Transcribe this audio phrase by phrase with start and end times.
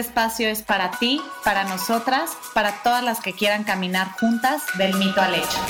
[0.00, 5.20] espacio es para ti, para nosotras, para todas las que quieran caminar juntas del mito
[5.20, 5.60] al hecho.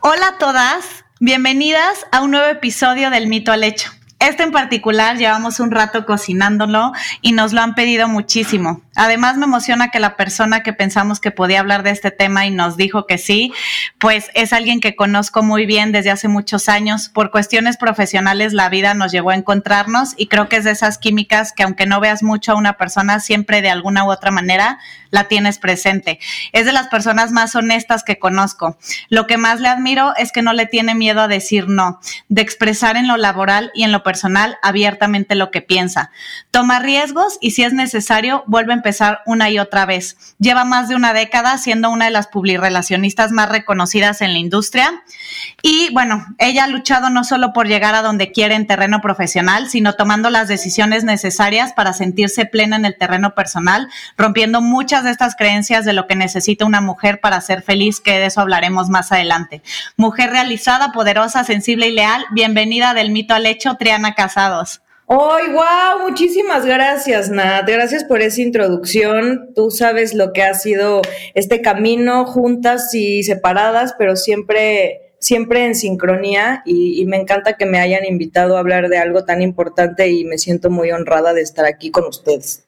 [0.00, 3.90] Hola a todas, bienvenidas a un nuevo episodio del mito al hecho.
[4.18, 8.82] Este en particular llevamos un rato cocinándolo y nos lo han pedido muchísimo.
[8.98, 12.50] Además me emociona que la persona que pensamos que podía hablar de este tema y
[12.50, 13.52] nos dijo que sí,
[13.98, 17.08] pues es alguien que conozco muy bien desde hace muchos años.
[17.08, 20.98] Por cuestiones profesionales la vida nos llevó a encontrarnos y creo que es de esas
[20.98, 24.80] químicas que aunque no veas mucho a una persona, siempre de alguna u otra manera
[25.10, 26.18] la tienes presente.
[26.52, 28.78] Es de las personas más honestas que conozco.
[29.10, 32.42] Lo que más le admiro es que no le tiene miedo a decir no, de
[32.42, 36.10] expresar en lo laboral y en lo personal abiertamente lo que piensa.
[36.50, 38.87] Toma riesgos y si es necesario vuelve a empezar
[39.26, 40.16] una y otra vez.
[40.38, 45.02] Lleva más de una década siendo una de las publirelacionistas más reconocidas en la industria
[45.62, 49.68] y bueno, ella ha luchado no solo por llegar a donde quiere en terreno profesional,
[49.68, 55.10] sino tomando las decisiones necesarias para sentirse plena en el terreno personal, rompiendo muchas de
[55.10, 58.88] estas creencias de lo que necesita una mujer para ser feliz, que de eso hablaremos
[58.88, 59.62] más adelante.
[59.96, 64.80] Mujer realizada, poderosa, sensible y leal, bienvenida del mito al hecho, Triana Casados.
[65.10, 66.06] ¡Ay, wow!
[66.06, 67.66] Muchísimas gracias, Nat.
[67.66, 69.54] Gracias por esa introducción.
[69.54, 71.00] Tú sabes lo que ha sido
[71.32, 76.62] este camino, juntas y separadas, pero siempre, siempre en sincronía.
[76.66, 80.36] Y me encanta que me hayan invitado a hablar de algo tan importante y me
[80.36, 82.67] siento muy honrada de estar aquí con ustedes.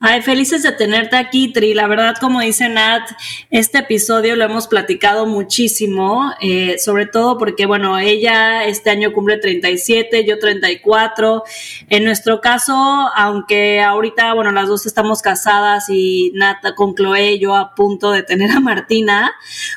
[0.00, 1.74] Ay, felices de tenerte aquí, Tri.
[1.74, 3.02] La verdad, como dice Nat,
[3.50, 9.38] este episodio lo hemos platicado muchísimo, eh, sobre todo porque, bueno, ella este año cumple
[9.38, 11.42] 37, yo 34.
[11.88, 12.74] En nuestro caso,
[13.16, 18.22] aunque ahorita, bueno, las dos estamos casadas y Nat con Chloe, yo a punto de
[18.22, 19.32] tener a Martina,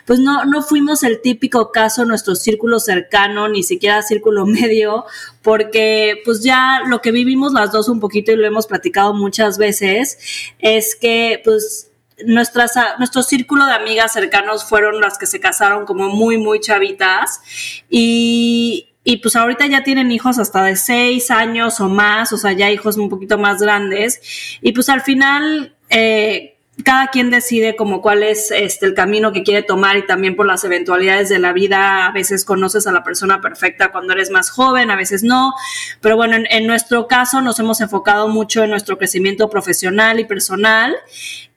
[0.06, 5.06] pues no, no fuimos el típico caso, nuestro círculo cercano, ni siquiera círculo medio,
[5.42, 9.58] porque pues ya lo que vivimos las dos un poquito y lo hemos platicado muchas
[9.58, 10.18] veces,
[10.60, 11.92] es que pues
[12.26, 17.42] nuestras, nuestro círculo de amigas cercanos fueron las que se casaron como muy, muy chavitas
[17.90, 22.52] y, y pues ahorita ya tienen hijos hasta de seis años o más, o sea,
[22.52, 24.22] ya hijos un poquito más grandes.
[24.62, 29.44] Y pues al final, eh, cada quien decide como cuál es este, el camino que
[29.44, 33.04] quiere tomar y también por las eventualidades de la vida, a veces conoces a la
[33.04, 35.54] persona perfecta cuando eres más joven, a veces no,
[36.00, 40.96] pero bueno, en, nuestro caso nos hemos enfocado mucho en nuestro crecimiento profesional y personal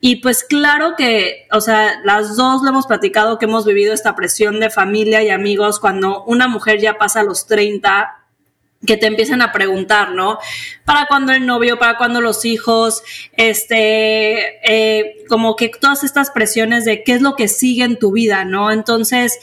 [0.00, 4.16] y pues claro que, o sea, las dos lo hemos platicado que hemos vivido esta
[4.16, 8.23] presión de familia y amigos cuando una mujer ya pasa los 30
[8.86, 10.38] que te empiezan a preguntar, ¿no?
[10.84, 11.78] ¿Para cuándo el novio?
[11.78, 13.02] ¿Para cuándo los hijos?
[13.36, 18.12] Este, eh, como que todas estas presiones de qué es lo que sigue en tu
[18.12, 18.70] vida, ¿no?
[18.70, 19.38] Entonces,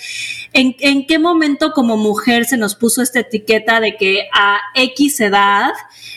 [0.54, 5.20] ¿en, ¿en, qué momento como mujer se nos puso esta etiqueta de que a X
[5.22, 5.72] edad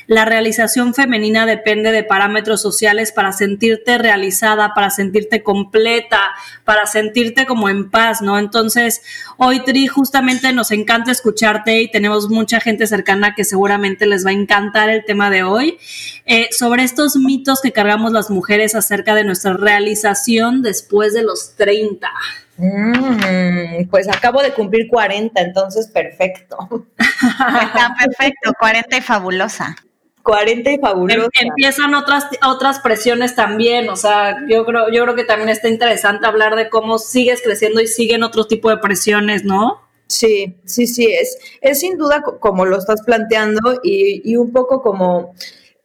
[0.06, 6.34] la realización femenina depende de parámetros sociales para sentirte realizada, para sentirte completa,
[6.64, 8.38] para sentirte como en paz, ¿no?
[8.38, 9.02] Entonces,
[9.38, 14.30] hoy Tri, justamente nos encanta escucharte y tenemos mucha gente cercana que seguramente les va
[14.30, 15.78] a encantar el tema de hoy,
[16.26, 21.54] eh, sobre estos mitos que cargamos las mujeres acerca de nuestra realización después de los
[21.56, 22.10] 30.
[22.56, 26.86] Mm, pues acabo de cumplir 40, entonces perfecto.
[26.98, 29.76] Está perfecto, 40 y fabulosa.
[30.22, 31.28] 40 y fabulosa.
[31.34, 35.68] Em, empiezan otras, otras presiones también, o sea, yo creo, yo creo que también está
[35.68, 39.83] interesante hablar de cómo sigues creciendo y siguen otro tipo de presiones, ¿no?
[40.06, 45.34] Sí, sí, sí, es, es sin duda como lo estás planteando y, un poco como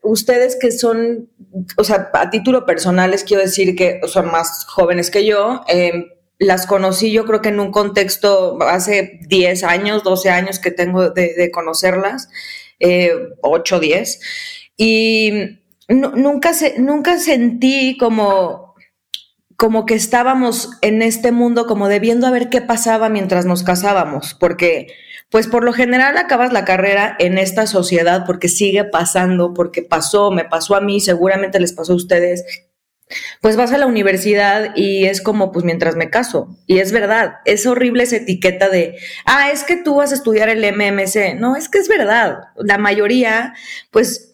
[0.02, 1.30] ustedes que son,
[1.78, 6.08] o sea, a título personal les quiero decir que son más jóvenes que yo, em,
[6.38, 11.10] las conocí yo creo que en un contexto hace 10 años, 12 años que tengo
[11.12, 12.30] de, conocerlas,
[12.80, 14.20] eh, 8, 10,
[14.78, 15.60] y
[15.90, 18.69] nunca, se, nunca sentí como
[19.60, 24.34] como que estábamos en este mundo como debiendo a ver qué pasaba mientras nos casábamos,
[24.40, 24.88] porque
[25.30, 30.32] pues por lo general acabas la carrera en esta sociedad porque sigue pasando, porque pasó,
[30.32, 32.46] me pasó a mí, seguramente les pasó a ustedes.
[33.42, 36.58] Pues vas a la universidad y es como, pues mientras me caso.
[36.66, 38.96] Y es verdad, es horrible esa etiqueta de,
[39.26, 41.38] ah, es que tú vas a estudiar el MMC.
[41.38, 42.44] No, es que es verdad.
[42.56, 43.56] La mayoría,
[43.92, 44.29] pues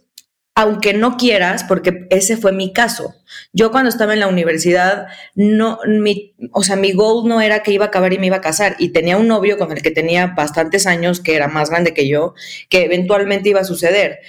[0.58, 3.14] aunque no quieras, porque ese fue mi caso.
[3.52, 7.74] Yo cuando estaba en la universidad, no, mi, o sea, mi goal no era que
[7.74, 8.78] iba a acabar y me iba a casar.
[8.80, 12.08] Y tenía un novio con el que tenía bastantes años, que era más grande que
[12.08, 12.34] yo,
[12.70, 14.20] que eventualmente iba a suceder.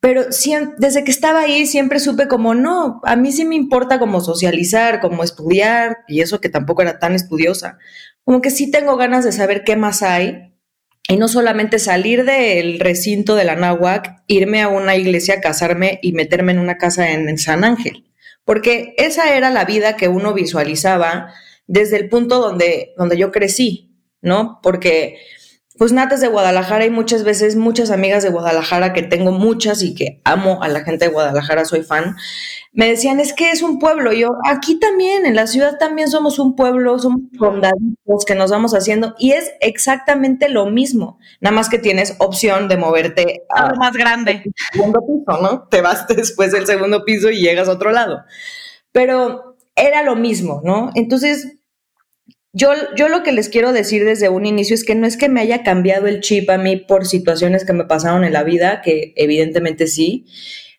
[0.00, 4.00] Pero siempre, desde que estaba ahí siempre supe como, no, a mí sí me importa
[4.00, 7.78] como socializar, como estudiar, y eso que tampoco era tan estudiosa.
[8.24, 10.51] Como que sí tengo ganas de saber qué más hay
[11.08, 16.12] y no solamente salir del recinto de la náhuac, irme a una iglesia, casarme y
[16.12, 18.04] meterme en una casa en, San Ángel,
[18.44, 21.32] porque esa era la vida que uno visualizaba
[21.66, 23.90] desde el punto donde, donde yo crecí,
[24.20, 24.60] ¿no?
[24.62, 25.18] Porque
[25.78, 29.94] pues nates de Guadalajara y muchas veces muchas amigas de Guadalajara que tengo muchas y
[29.94, 32.16] que amo a la gente de Guadalajara, soy fan,
[32.72, 34.12] me decían, es que es un pueblo.
[34.12, 38.74] yo, aquí también, en la ciudad también somos un pueblo, somos condaditos que nos vamos
[38.74, 43.76] haciendo y es exactamente lo mismo, nada más que tienes opción de moverte a lo
[43.76, 44.42] más grande.
[44.72, 45.68] Segundo piso, ¿no?
[45.68, 48.22] Te vas después del segundo piso y llegas a otro lado.
[48.92, 50.90] Pero era lo mismo, ¿no?
[50.94, 51.56] Entonces,
[52.52, 55.28] yo, yo lo que les quiero decir desde un inicio es que no es que
[55.28, 58.82] me haya cambiado el chip a mí por situaciones que me pasaron en la vida,
[58.82, 60.26] que evidentemente sí,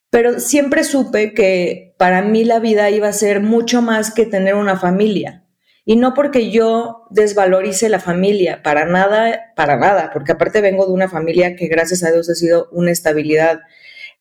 [0.10, 4.54] pero siempre supe que para mí la vida iba a ser mucho más que tener
[4.54, 5.44] una familia.
[5.86, 10.94] Y no porque yo desvalorice la familia, para nada, para nada, porque aparte vengo de
[10.94, 13.62] una familia que gracias a Dios ha sido una estabilidad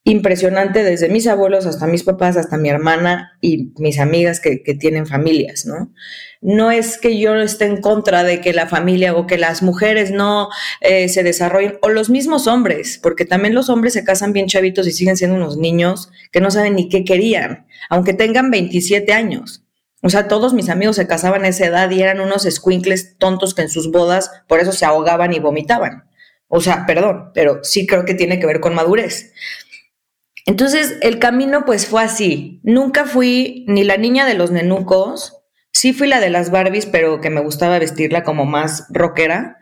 [0.04, 5.06] impresionante desde mis abuelos hasta mis papás, hasta mi hermana y mis amigas que, tienen
[5.06, 5.92] familias, ¿no?
[6.40, 10.10] No es que yo esté en contra de que la familia o que las mujeres
[10.10, 10.48] no
[10.80, 14.88] eh, se desarrollen, o los mismos hombres, porque también los hombres se casan bien chavitos
[14.88, 19.62] y siguen siendo unos niños que no saben ni qué querían, aunque tengan 27 años.
[20.02, 23.54] O sea, todos mis amigos se casaban a esa edad y eran unos squinkles tontos
[23.54, 26.08] que en sus bodas por eso se ahogaban y vomitaban.
[26.48, 29.32] O sea, perdón, pero sí creo que tiene que ver con madurez.
[30.46, 32.60] Entonces, el camino pues fue así.
[32.62, 35.42] Nunca fui ni la niña de los nenucos,
[35.72, 39.58] sí fui la de las Barbies, pero que me gustaba vestirla como más rockera.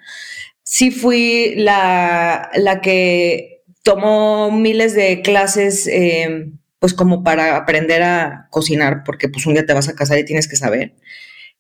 [0.63, 8.49] Sí fui la, la que tomó miles de clases, eh, pues como para aprender a
[8.51, 10.95] cocinar, porque pues un día te vas a casar y tienes que saber.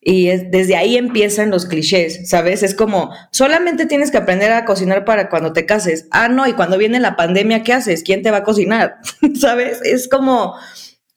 [0.03, 2.63] Y desde ahí empiezan los clichés, ¿sabes?
[2.63, 6.09] Es como, solamente tienes que aprender a cocinar para cuando te cases.
[6.11, 8.03] Ah, no, y cuando viene la pandemia, ¿qué haces?
[8.03, 8.97] ¿Quién te va a cocinar?
[9.39, 9.83] ¿Sabes?
[9.85, 10.55] Es como,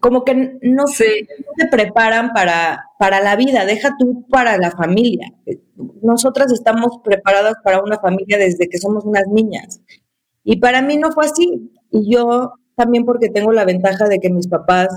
[0.01, 4.71] como que no, sé, no te preparan para, para la vida, deja tú para la
[4.71, 5.33] familia.
[6.01, 9.79] Nosotras estamos preparadas para una familia desde que somos unas niñas.
[10.43, 11.71] Y para mí no fue así.
[11.89, 14.89] Y yo también porque tengo la ventaja de que mis papás,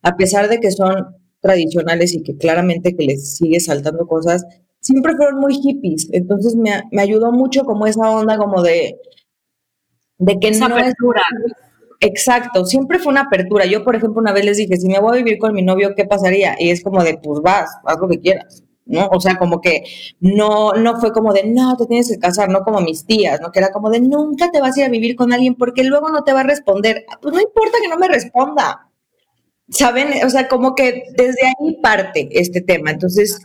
[0.00, 1.14] a pesar de que son
[1.44, 4.44] tradicionales y que claramente que les sigue saltando cosas,
[4.80, 6.08] siempre fueron muy hippies.
[6.12, 8.98] Entonces me, me ayudó mucho como esa onda como de,
[10.18, 11.22] de que esa no apertura.
[12.00, 13.66] exacto, siempre fue una apertura.
[13.66, 15.94] Yo, por ejemplo, una vez les dije, si me voy a vivir con mi novio,
[15.94, 16.56] ¿qué pasaría?
[16.58, 18.64] Y es como de, pues vas, haz lo que quieras.
[18.86, 19.08] ¿no?
[19.12, 19.84] O sea, como que
[20.20, 23.50] no, no fue como de, no, te tienes que casar, no como mis tías, ¿no?
[23.50, 26.08] Que era como de, nunca te vas a ir a vivir con alguien porque luego
[26.10, 27.04] no te va a responder.
[27.20, 28.90] Pues no importa que no me responda.
[29.68, 30.24] ¿Saben?
[30.24, 32.90] O sea, como que desde ahí parte este tema.
[32.90, 33.40] Entonces,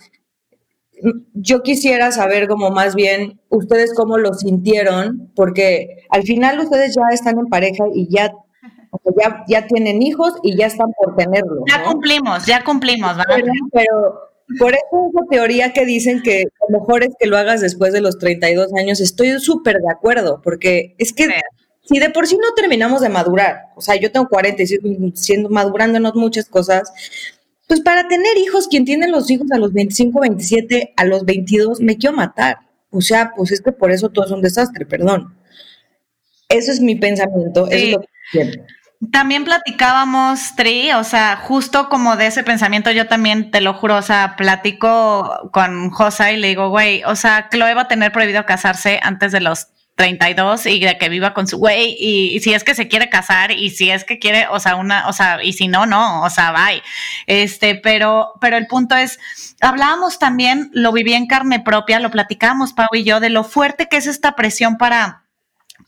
[1.33, 7.13] yo quisiera saber como más bien ustedes cómo lo sintieron, porque al final ustedes ya
[7.13, 8.33] están en pareja y ya,
[9.19, 11.63] ya, ya tienen hijos y ya están por tenerlo.
[11.67, 13.37] Ya cumplimos, ya cumplimos, ¿verdad?
[13.71, 17.93] Pero, por eso esa teoría que dicen que lo mejor es que lo hagas después
[17.93, 21.27] de los 32 años, estoy súper de acuerdo, porque es que
[21.89, 24.67] si de por sí no terminamos de madurar, o sea, yo tengo 40 y
[25.15, 26.91] siendo madurándonos muchas cosas,
[27.67, 31.81] pues para tener hijos, quien tiene los hijos a los 25, 27, a los 22,
[31.81, 32.59] me quiero matar.
[32.91, 35.35] O sea, pues es que por eso todo es un desastre, perdón.
[36.47, 38.51] Eso es mi pensamiento, eso es lo que
[39.11, 43.97] También platicábamos, Tri, o sea, justo como de ese pensamiento, yo también te lo juro,
[43.97, 48.11] o sea, platico con Josa y le digo, güey, o sea, Chloe va a tener
[48.11, 49.69] prohibido casarse antes de los
[49.99, 53.51] 32 y de que viva con su güey y, si es que se quiere casar
[53.51, 56.29] y si es que quiere, o sea, una, o sea, y si no, no, o
[56.29, 56.81] sea, bye.
[57.27, 59.19] Este, pero, pero el punto es,
[59.59, 63.89] hablábamos también, lo viví en carne propia, lo platicábamos Pau y yo, de lo fuerte
[63.89, 65.25] que es esta presión para,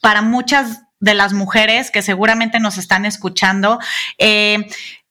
[0.01, 3.79] para muchas de las mujeres que seguramente nos están escuchando.
[4.17, 4.67] Eh,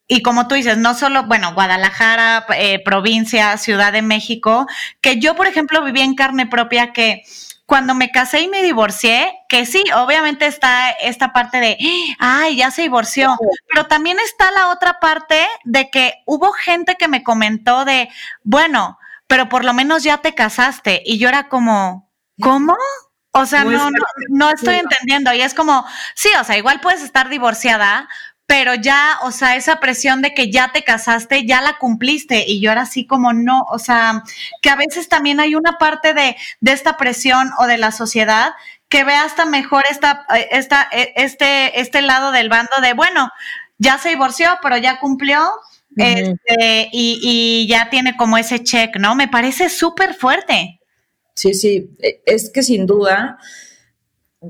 [0.09, 4.67] y como tú dices, no solo, bueno, Guadalajara, eh, provincia, Ciudad de México,
[5.01, 7.23] que yo, por ejemplo, viví en carne propia que
[7.71, 11.79] cuando me casé y me divorcié, que sí, obviamente está esta parte de,
[12.19, 13.37] ay, ya se divorció,
[13.69, 18.09] pero también está la otra parte de que hubo gente que me comentó de,
[18.43, 18.99] bueno,
[19.29, 21.01] pero por lo menos ya te casaste.
[21.07, 22.11] Y yo era como,
[22.43, 22.77] ¿cómo?
[23.31, 25.33] O sea, no, no, no estoy entendiendo.
[25.33, 25.87] Y es como,
[26.17, 28.09] sí, o sea, igual puedes estar divorciada,
[28.51, 32.61] pero ya, o sea, esa presión de que ya te casaste, ya la cumpliste y
[32.61, 34.25] yo era así como no, o sea,
[34.61, 38.51] que a veces también hay una parte de, de esta presión o de la sociedad
[38.89, 43.31] que ve hasta mejor esta, esta, este, este lado del bando de, bueno,
[43.79, 45.49] ya se divorció, pero ya cumplió,
[45.97, 49.15] este, y, y, ya tiene como ese check, ¿no?
[49.15, 50.81] Me parece súper fuerte.
[51.37, 53.39] Sí, sí, e, es que sin duda,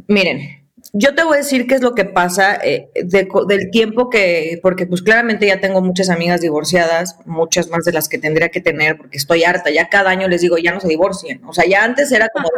[0.08, 0.59] miren,
[0.92, 4.86] yo te voy a decir qué es lo que pasa eh, del tiempo que, porque
[4.86, 8.96] pues claramente ya tengo muchas amigas divorciadas, muchas más de las que tendría que tener,
[8.96, 11.84] porque estoy harta, ya cada año les digo, ya no se divorcien, o sea, ya
[11.84, 12.48] antes era como,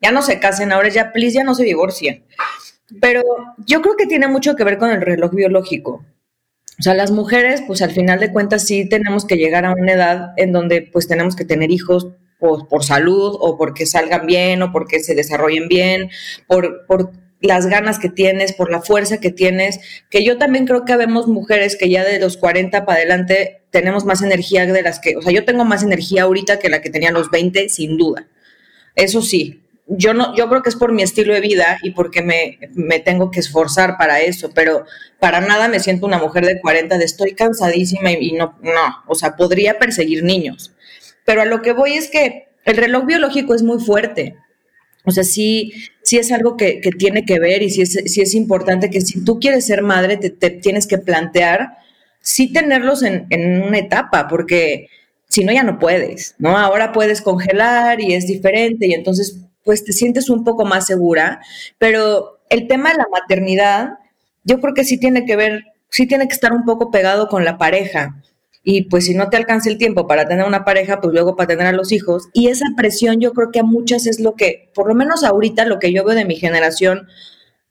[0.00, 2.24] ya no se casen, ahora ya, please, ya no se divorcien.
[3.00, 3.22] Pero
[3.66, 6.04] yo creo que tiene mucho que ver con el reloj biológico.
[6.78, 9.92] O sea, las mujeres, pues al final de cuentas sí tenemos que llegar a una
[9.92, 14.60] edad en donde pues tenemos que tener hijos por, por salud o porque salgan bien
[14.62, 16.10] o porque se desarrollen bien,
[16.46, 17.12] por, por
[17.44, 19.78] las ganas que tienes, por la fuerza que tienes,
[20.10, 24.04] que yo también creo que vemos mujeres que ya de los 40 para adelante tenemos
[24.04, 26.90] más energía de las que, o sea, yo tengo más energía ahorita que la que
[26.90, 28.26] tenía a los 20, sin duda.
[28.94, 32.22] Eso sí, yo no, yo creo que es por mi estilo de vida y porque
[32.22, 34.86] me, me, tengo que esforzar para eso, pero
[35.20, 39.14] para nada me siento una mujer de 40 de estoy cansadísima y, no, no, o
[39.14, 40.72] sea, podría perseguir niños.
[41.24, 44.36] Pero a lo que voy es que el reloj biológico es muy fuerte.
[45.04, 48.90] O sea, sí, sí es algo que, tiene que ver y sí es, es importante
[48.90, 51.76] que si tú quieres ser madre, te, tienes que plantear,
[52.20, 54.88] sí tenerlos en, en, una etapa, porque
[55.28, 56.56] si no, ya no puedes, ¿no?
[56.56, 61.40] Ahora puedes congelar y es diferente y entonces, pues te sientes un poco más segura,
[61.78, 63.98] pero el tema de la maternidad,
[64.44, 67.44] yo creo que sí tiene que ver, sí tiene que estar un poco pegado con
[67.44, 68.22] la pareja
[68.66, 71.48] y pues si no te alcanza el tiempo para tener una pareja, pues luego para
[71.48, 72.28] tener a los hijos.
[72.32, 75.66] Y esa presión yo creo que a muchas es lo que, por lo menos ahorita,
[75.66, 77.06] lo que yo veo de mi generación,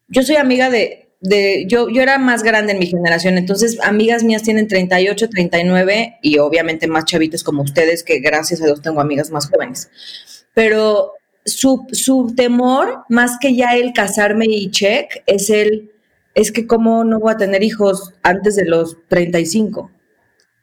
[0.07, 4.23] yo soy amiga de, de yo, yo era más grande en mi generación, entonces amigas
[4.23, 9.01] mías tienen 38, 39 y obviamente más chavitos como ustedes, que gracias a Dios tengo
[9.01, 9.89] amigas más jóvenes.
[10.53, 15.91] Pero su, su temor, más que ya el casarme y check, es el,
[16.35, 19.89] es que cómo no voy a tener hijos antes de los 35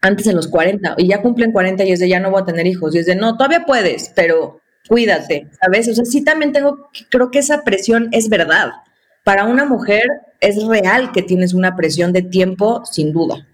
[0.01, 2.47] antes en los 40 y ya cumplen 40 y es de ya no voy a
[2.47, 5.89] tener hijos y es de no, todavía puedes, pero cuídate, ¿sabes?
[5.89, 8.71] O sea, sí también tengo, creo que esa presión es verdad.
[9.25, 10.05] Para una mujer
[10.41, 13.47] es real que tienes una presión de tiempo, sin duda.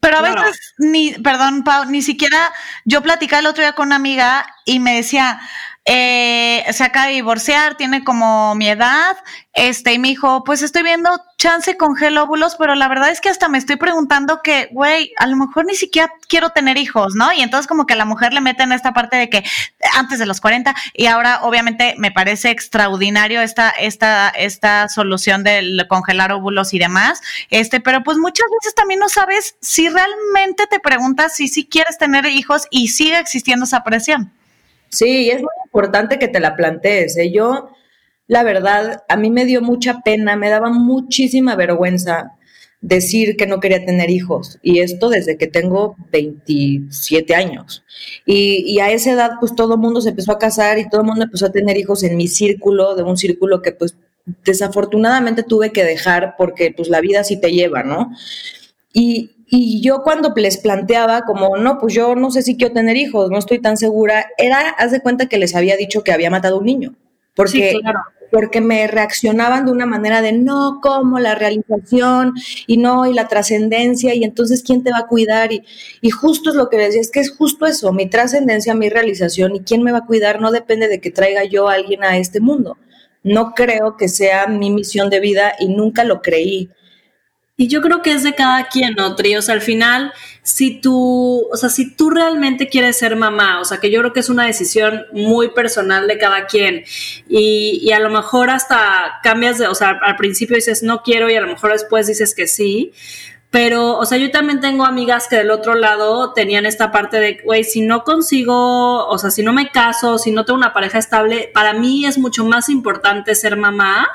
[0.00, 2.50] Pero a veces, ni, perdón, Pau, ni siquiera,
[2.84, 5.38] yo platicaba el otro día con una amiga y me decía,
[5.84, 9.16] eh, se acaba de divorciar, tiene como mi edad,
[9.52, 13.28] este, y me dijo, pues estoy viendo chance con óvulos, pero la verdad es que
[13.28, 17.32] hasta me estoy preguntando que, güey, a lo mejor ni siquiera quiero tener hijos, ¿no?
[17.32, 19.44] Y entonces como que a la mujer le meten esta parte de que
[19.96, 25.84] antes de los 40, y ahora obviamente me parece extraordinario esta, esta, esta solución del
[25.88, 27.20] congelar óvulos y demás,
[27.50, 31.98] este, pero pues muchas veces también no sabes si realmente te preguntas si si quieres
[31.98, 34.32] tener hijos y sigue existiendo esa presión.
[34.92, 37.16] Sí, es muy importante que te la plantees.
[37.16, 37.32] ¿eh?
[37.32, 37.70] Yo,
[38.26, 42.32] la verdad, a mí me dio mucha pena, me daba muchísima vergüenza
[42.82, 44.58] decir que no quería tener hijos.
[44.62, 47.84] Y esto desde que tengo 27 años.
[48.26, 51.00] Y, y, a esa edad, pues todo el mundo se empezó a casar y todo
[51.00, 53.96] el mundo empezó a tener hijos en mi círculo, de un círculo que pues
[54.44, 58.10] desafortunadamente tuve que dejar porque pues la vida sí te lleva, ¿no?
[58.92, 62.96] Y, y yo cuando les planteaba como, no, pues yo no sé si quiero tener
[62.96, 66.30] hijos, no estoy tan segura, era, haz de cuenta que les había dicho que había
[66.30, 66.94] matado a un niño.
[67.34, 67.78] Porque,
[68.30, 72.32] porque me reaccionaban de una manera de, no, como la realización
[72.66, 75.52] y no, y la trascendencia, y entonces, ¿quién te va a cuidar?
[75.52, 75.62] Y,
[76.00, 78.88] y justo es lo que les decía, es que es justo eso, mi trascendencia, mi
[78.88, 82.04] realización, y quién me va a cuidar no depende de que traiga yo a alguien
[82.04, 82.78] a este mundo.
[83.22, 86.70] No creo que sea mi misión de vida y nunca lo creí.
[87.62, 89.36] Y yo creo que es de cada quien, ¿no, Tri?
[89.36, 93.64] O sea, al final, si tú, o sea, si tú realmente quieres ser mamá, o
[93.64, 96.82] sea, que yo creo que es una decisión muy personal de cada quien.
[97.28, 101.30] Y, y a lo mejor hasta cambias de, o sea, al principio dices no quiero
[101.30, 102.90] y a lo mejor después dices que sí.
[103.50, 107.42] Pero, o sea, yo también tengo amigas que del otro lado tenían esta parte de,
[107.44, 110.98] güey, si no consigo, o sea, si no me caso, si no tengo una pareja
[110.98, 114.08] estable, para mí es mucho más importante ser mamá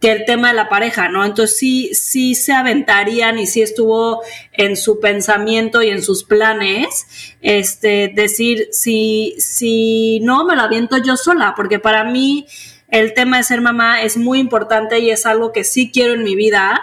[0.00, 1.24] que el tema de la pareja, ¿no?
[1.24, 7.06] Entonces sí, sí se aventarían y sí estuvo en su pensamiento y en sus planes,
[7.42, 12.46] este, decir, si, si no, me lo aviento yo sola, porque para mí
[12.88, 16.24] el tema de ser mamá es muy importante y es algo que sí quiero en
[16.24, 16.80] mi vida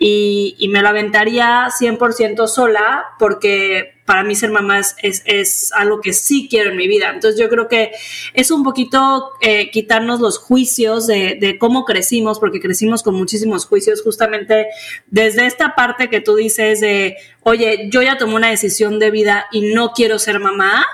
[0.00, 6.12] y, me lo aventaría 100% sola porque para mí ser mamá es, es, algo que
[6.12, 7.10] sí quiero en mi vida.
[7.12, 7.90] Entonces yo creo que
[8.32, 13.66] es un poquito eh, quitarnos los juicios de, de, cómo crecimos, porque crecimos con muchísimos
[13.66, 14.68] juicios, justamente
[15.08, 19.46] desde esta parte que tú dices de, oye, yo ya tomé una decisión de vida
[19.50, 20.86] y no quiero ser mamá,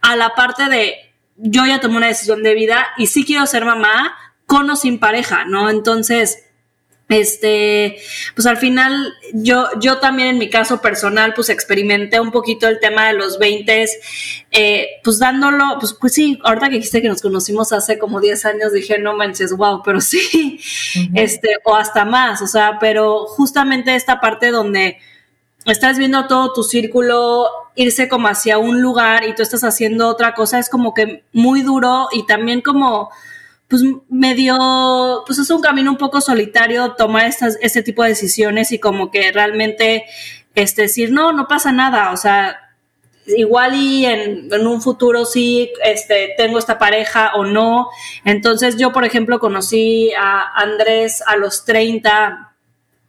[0.00, 0.94] a la parte de,
[1.36, 4.98] yo ya tomé una decisión de vida y sí quiero ser mamá con o sin
[4.98, 5.68] pareja, ¿no?
[5.68, 6.45] Entonces
[7.08, 7.98] este,
[8.34, 12.80] pues al final yo, yo también en mi caso personal, pues experimenté un poquito el
[12.80, 13.86] tema de los 20,
[14.50, 18.44] eh, pues dándolo, pues, pues sí, ahorita que dijiste que nos conocimos hace como 10
[18.46, 20.60] años, dije, no manches, wow, pero sí,
[21.14, 24.98] este, o hasta más, o sea, pero justamente esta parte donde
[25.64, 30.34] estás viendo todo tu círculo irse como hacia un lugar y tú estás haciendo otra
[30.34, 33.10] cosa, es como que muy duro y también como
[33.68, 38.70] pues medio, pues es un camino un poco solitario tomar estas, este tipo de decisiones
[38.72, 40.04] y como que realmente
[40.54, 42.66] este, decir, no, no pasa nada, o sea,
[43.26, 47.88] igual y en, en, un futuro sí este, tengo esta pareja o no.
[48.24, 52.54] Entonces yo, por ejemplo, conocí a Andrés a los 30.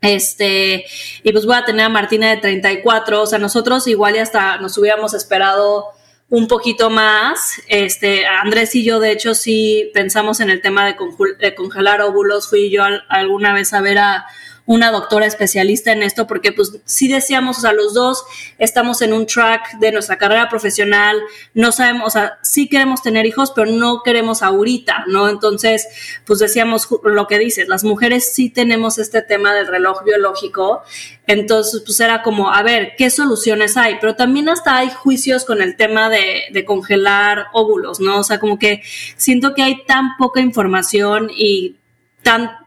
[0.02, 0.86] Este,
[1.24, 4.58] y pues voy a tener a Martina de 34, o sea, nosotros igual y hasta
[4.58, 5.97] nos hubiéramos esperado
[6.30, 7.62] un poquito más.
[7.68, 12.50] Este, Andrés y yo, de hecho, sí pensamos en el tema de, congelar óvulos.
[12.50, 14.26] Fui yo alguna vez a ver a
[14.68, 18.26] una doctora especialista en esto, porque pues sí decíamos, o sea, los dos
[18.60, 21.18] estamos en un track de nuestra carrera profesional,
[21.54, 25.30] no sabemos, o sea, sí queremos tener hijos, pero no queremos ahorita, ¿no?
[25.30, 25.88] Entonces,
[26.26, 30.84] pues decíamos lo que dices, las mujeres sí tenemos este tema del reloj biológico,
[31.28, 33.96] entonces, pues era como, a ver, ¿qué soluciones hay?
[34.02, 38.20] Pero también hasta hay juicios con el tema de, de congelar óvulos, ¿no?
[38.20, 38.82] O sea, como que
[39.16, 41.77] siento que hay tan poca información y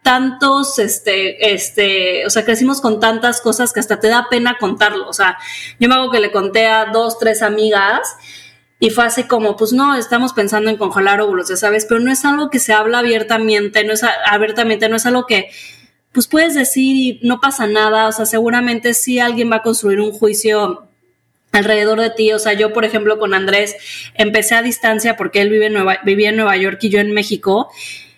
[0.02, 5.08] tantos, este, este, o sea, crecimos con tantas cosas que hasta te da pena contarlo.
[5.08, 5.38] O sea,
[5.78, 8.16] yo me hago que le conté a dos, tres amigas
[8.78, 12.10] y fue así como, pues no, estamos pensando en congelar óvulos, ya sabes, pero no
[12.10, 15.50] es algo que se habla abiertamente, no es abiertamente, no es algo que,
[16.12, 20.00] pues puedes decir y no pasa nada, o sea, seguramente sí alguien va a construir
[20.00, 20.88] un juicio
[21.52, 22.32] alrededor de ti.
[22.32, 23.76] O sea, yo, por ejemplo, con Andrés
[24.14, 27.12] empecé a distancia porque él vive en Nueva, vivía en Nueva York y yo en
[27.12, 27.70] México.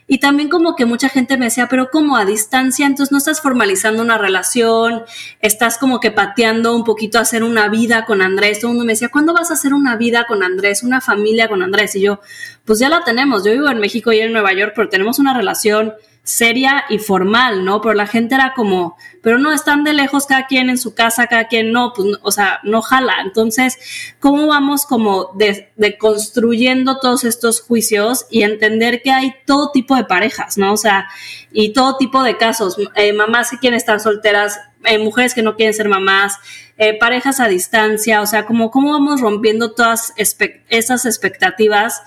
[0.07, 3.41] Y también como que mucha gente me decía, pero como a distancia, entonces no estás
[3.41, 5.03] formalizando una relación,
[5.41, 8.61] estás como que pateando un poquito a hacer una vida con Andrés.
[8.61, 11.49] Todo el mundo me decía, ¿cuándo vas a hacer una vida con Andrés, una familia
[11.49, 11.95] con Andrés?
[11.97, 12.21] Y yo,
[12.65, 13.45] pues ya la tenemos.
[13.45, 17.65] Yo vivo en México y en Nueva York, pero tenemos una relación seria y formal,
[17.65, 17.81] ¿no?
[17.81, 21.27] Pero la gente era como, pero no, están de lejos cada quien en su casa,
[21.27, 23.17] cada quien no, pues, o sea, no jala.
[23.25, 23.79] Entonces,
[24.21, 30.05] ¿cómo vamos como de, construyendo todos estos juicios y entender que hay todo tipo de
[30.05, 30.75] parejas, ¿no?
[30.75, 31.09] O sea,
[31.51, 35.57] y todo tipo de casos, eh, mamás que quieren estar solteras, eh, mujeres que no
[35.57, 36.39] quieren ser mamás,
[36.79, 42.03] eh, parejas a distancia, o sea, como cómo vamos rompiendo todas esas expectativas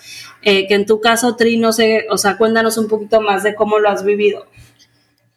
[0.45, 3.55] eh, que en tu caso, Tri, no sé, o sea, cuéntanos un poquito más de
[3.55, 4.45] cómo lo has vivido.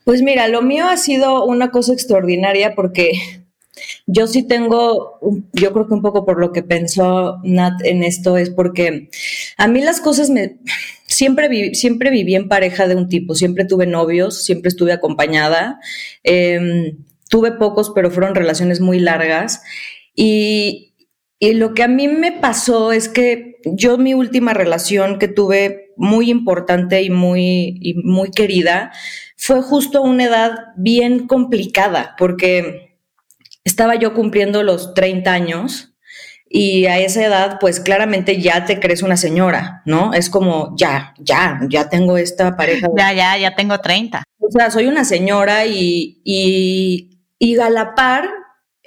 [0.05, 3.11] Pues mira, lo mío ha sido una cosa extraordinaria porque
[4.07, 5.19] yo sí tengo,
[5.53, 9.11] yo creo que un poco por lo que pensó Nat en esto es porque
[9.57, 10.59] a mí las cosas me,
[11.07, 15.81] siempre, viví, siempre viví en pareja de un tipo, siempre tuve novios, siempre estuve acompañada.
[16.23, 16.95] Eh,
[17.29, 19.63] tuve pocos, pero fueron relaciones muy largas.
[20.15, 20.88] Y,
[21.41, 26.31] lo que a mí me pasó es que yo mi última relación que tuve muy
[26.31, 28.93] importante y muy, y muy querida
[29.37, 32.99] fue justo a una edad bien complicada, porque
[33.65, 35.95] estaba yo cumpliendo los 30 años
[36.51, 40.15] y a esa edad, pues claramente ya te crees una señora, ¿no?
[40.15, 42.89] Es como, ya, ya, ya tengo esta pareja.
[42.97, 44.25] Ya, ya, ya tengo 30.
[44.39, 48.29] O sea, soy una señora y, y y Galapar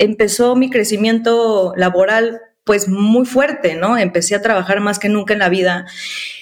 [0.01, 3.97] empezó mi crecimiento laboral pues muy fuerte, ¿no?
[3.97, 5.85] Empecé a trabajar más que nunca en la vida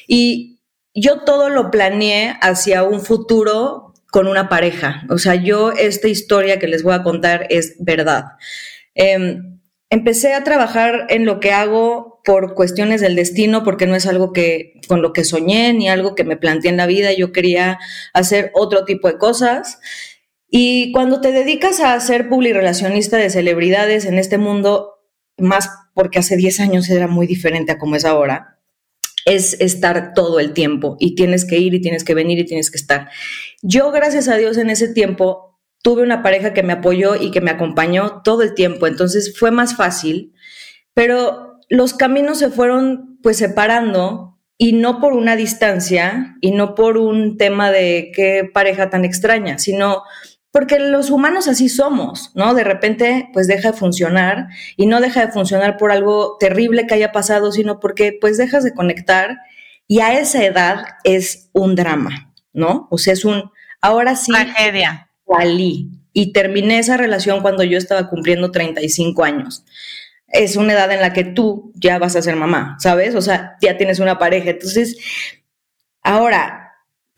[0.07, 0.59] y
[0.93, 5.03] yo todo lo planeé hacia un futuro con una pareja.
[5.09, 8.25] O sea, yo esta historia que les voy a contar es verdad.
[8.95, 14.07] Em, empecé a trabajar en lo que hago por cuestiones del destino, porque no es
[14.07, 17.11] algo que con lo que soñé ni algo que me planteé en la vida.
[17.13, 17.77] Yo quería
[18.13, 19.79] hacer otro tipo de cosas.
[20.49, 24.95] Y cuando te dedicas a ser publirelacionista de celebridades en este mundo,
[25.37, 28.59] más porque hace 10 años era muy diferente a como es ahora,
[29.25, 32.71] es estar todo el tiempo y tienes que ir y tienes que venir y tienes
[32.71, 33.09] que estar.
[33.61, 37.41] Yo, gracias a Dios, en ese tiempo tuve una pareja que me apoyó y que
[37.41, 40.33] me acompañó todo el tiempo, entonces fue más fácil,
[40.93, 46.97] pero los caminos se fueron pues separando y no por una distancia y no por
[46.97, 50.03] un tema de qué pareja tan extraña, sino
[50.51, 52.53] porque los humanos así somos, ¿no?
[52.53, 56.95] De repente, pues deja de funcionar y no deja de funcionar por algo terrible que
[56.95, 59.37] haya pasado, sino porque pues dejas de conectar
[59.87, 62.87] y a esa edad es un drama, ¿no?
[62.89, 64.31] O sea, es un, ahora sí.
[64.31, 65.09] Tragedia.
[65.27, 69.63] Salí y terminé esa relación cuando yo estaba cumpliendo 35 años.
[70.27, 73.15] Es una edad en la que tú ya vas a ser mamá, ¿sabes?
[73.15, 74.49] O sea, ya tienes una pareja.
[74.49, 74.97] Entonces,
[76.01, 76.68] ahora,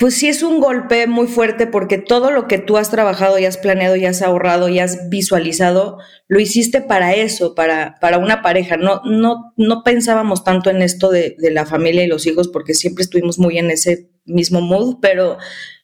[0.02, 3.46] pues sí es un golpe muy fuerte porque todo lo que tú has trabajado y
[3.46, 8.42] has planeado y has ahorrado y has visualizado, lo hiciste para eso, para, para una
[8.42, 8.78] pareja.
[8.78, 12.74] No, no, no pensábamos tanto en esto de, de la familia y los hijos porque
[12.74, 15.38] siempre estuvimos muy en ese mismo mood, pero,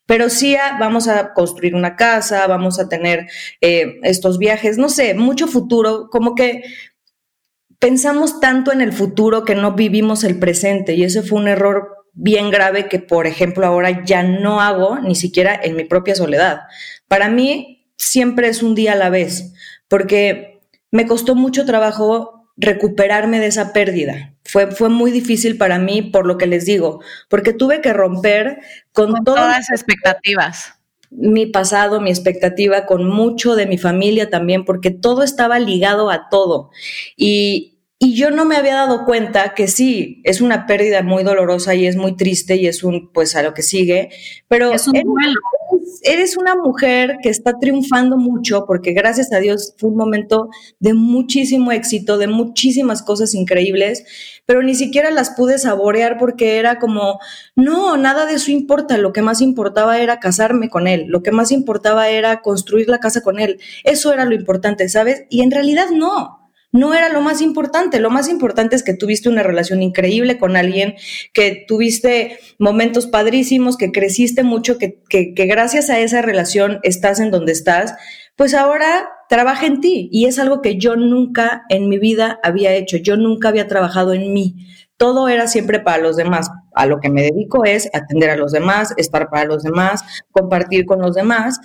[0.07, 3.27] pero sí vamos a construir una casa, vamos a tener
[3.61, 6.63] eh, estos viajes, no sé, mucho futuro, como que
[7.77, 11.96] pensamos tanto en el futuro que no vivimos el presente y ese fue un error
[12.17, 16.61] bien grave que, por ejemplo, ahora ya no hago ni siquiera en mi propia soledad.
[17.07, 19.53] Para mí siempre es un día a la vez,
[19.87, 20.59] porque
[20.91, 24.33] me costó mucho trabajo recuperarme de esa pérdida.
[24.43, 28.59] Fue, fue muy difícil para mí, por lo que les digo, porque tuve que romper
[28.93, 30.73] con, todas las expectativas.
[31.11, 36.29] Mi pasado, mi expectativa, con mucho de mi familia también, porque todo estaba ligado a
[36.29, 36.71] todo.
[37.15, 41.73] Y, y yo no me había dado cuenta que sí, es una pérdida muy dolorosa
[41.73, 44.09] y es muy triste y es un, pues a lo que sigue,
[44.47, 49.73] pero es un eres, eres, una mujer que está triunfando mucho porque gracias a Dios
[49.79, 54.05] fue un momento de muchísimo éxito, de muchísimas cosas increíbles,
[54.45, 57.19] pero ni siquiera las pude saborear porque era como,
[57.55, 61.31] no, nada de eso importa, lo que más importaba era casarme con él, lo que
[61.31, 65.23] más importaba era construir la casa con él, eso era lo importante, ¿sabes?
[65.31, 66.36] Y en realidad no
[66.71, 67.99] no era lo más importante.
[67.99, 70.95] Lo más importante es que tuviste una relación increíble con alguien,
[71.33, 77.31] que tuviste momentos padrísimos, que creciste mucho, que, que, gracias a esa relación estás en
[77.31, 77.95] donde estás.
[78.35, 82.73] Pues ahora trabaja en ti y es algo que yo nunca en mi vida había
[82.73, 82.97] hecho.
[82.97, 84.67] Yo nunca había trabajado en mí.
[84.97, 86.49] Todo era siempre para los demás.
[86.73, 90.85] A lo que me dedico es atender a los demás, estar para los demás, compartir
[90.85, 91.59] con los demás.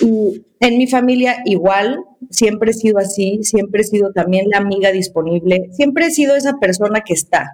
[0.00, 1.98] Y en mi familia igual,
[2.30, 6.58] siempre he sido así, siempre he sido también la amiga disponible, siempre he sido esa
[6.58, 7.50] persona que está.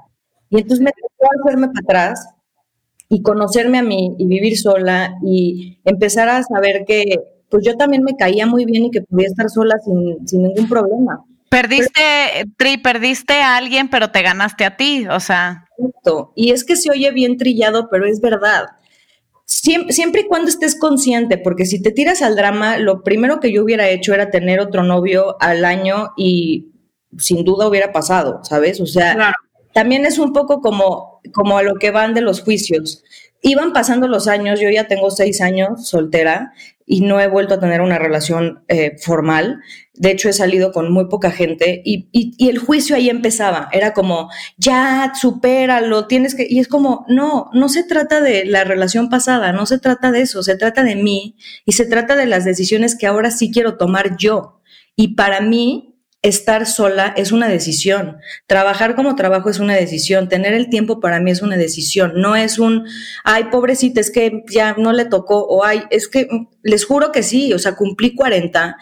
[0.48, 2.28] Y entonces me tocó hacerme para atrás
[3.08, 8.04] y conocerme a mí y vivir sola y empezar a saber que pues yo también
[8.04, 11.24] me caía muy bien y que podía estar sola sin, sin ningún problema.
[11.50, 12.02] Perdiste,
[12.56, 15.66] Tri, perdiste a alguien, pero te ganaste a ti, o sea.
[16.36, 18.66] Y es que se oye bien trillado, pero es verdad.
[19.50, 23.64] Siempre, y cuando estés consciente, porque si te tiras al drama, lo primero que yo
[23.64, 26.68] hubiera hecho era tener otro novio al año y
[27.18, 28.80] sin duda hubiera pasado, ¿sabes?
[28.80, 29.34] O sea,
[29.72, 33.02] también es un poco como, como a lo que van de los juicios.
[33.42, 36.52] Iban pasando los años, yo ya tengo seis años soltera
[36.86, 39.60] y no he vuelto a tener una relación eh, formal.
[40.00, 43.68] De hecho, he salido con muy poca gente y, y, el juicio ahí empezaba.
[43.70, 46.46] Era como, ya, supéralo, tienes que...
[46.48, 50.22] Y es como, no, no se trata de la relación pasada, no se trata de
[50.22, 51.36] eso, se trata de mí
[51.66, 54.62] y se trata de las decisiones que ahora sí quiero tomar yo.
[54.96, 60.54] Y para mí, estar sola es una decisión, trabajar como trabajo es una decisión, tener
[60.54, 62.86] el tiempo para mí es una decisión, no es un,
[63.22, 66.26] ay, pobrecita, es que ya no le tocó, o ay, es que
[66.62, 68.78] les juro que sí, o sea, cumplí 40.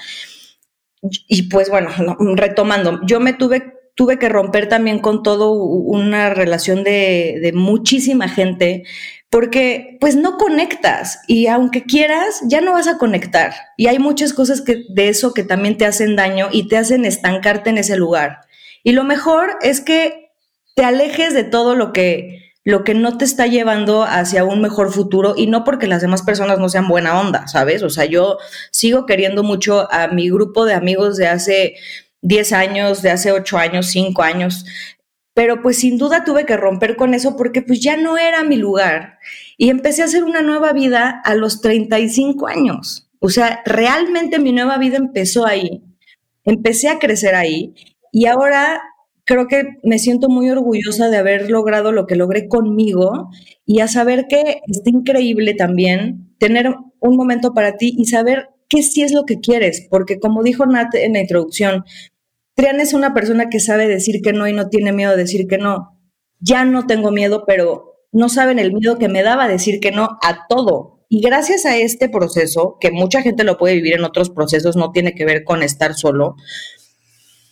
[1.02, 1.90] Y pues bueno,
[2.34, 8.28] retomando, yo me tuve, tuve que romper también con todo una relación de, de muchísima
[8.28, 8.84] gente
[9.30, 13.52] porque pues no conectas y aunque quieras, ya no vas a conectar.
[13.76, 17.04] Y hay muchas cosas que, de eso que también te hacen daño y te hacen
[17.04, 18.40] estancarte en ese lugar.
[18.82, 20.30] Y lo mejor es que
[20.74, 24.92] te alejes de todo lo que, lo que no te está llevando hacia un mejor
[24.92, 27.82] futuro y no porque las demás personas no sean buena onda, ¿sabes?
[27.82, 28.36] O sea, yo
[28.72, 31.76] sigo queriendo mucho a mi grupo de amigos de hace
[32.20, 34.66] 10 años, de hace 8 años, 5 años,
[35.32, 38.56] pero pues sin duda tuve que romper con eso porque pues ya no era mi
[38.56, 39.18] lugar
[39.56, 43.08] y empecé a hacer una nueva vida a los 35 años.
[43.18, 45.82] O sea, realmente mi nueva vida empezó ahí,
[46.44, 47.74] empecé a crecer ahí
[48.12, 48.82] y ahora
[49.28, 53.28] creo que me siento muy orgullosa de haber logrado lo que logré conmigo
[53.66, 58.82] y a saber que está increíble también tener un momento para ti y saber qué
[58.82, 61.84] sí es lo que quieres, porque como dijo Nat en la introducción,
[62.54, 65.46] Triana es una persona que sabe decir que no y no tiene miedo de decir
[65.46, 66.00] que no.
[66.40, 70.18] Ya no tengo miedo, pero no saben el miedo que me daba decir que no
[70.22, 71.04] a todo.
[71.10, 74.90] Y gracias a este proceso, que mucha gente lo puede vivir en otros procesos, no
[74.90, 76.36] tiene que ver con estar solo,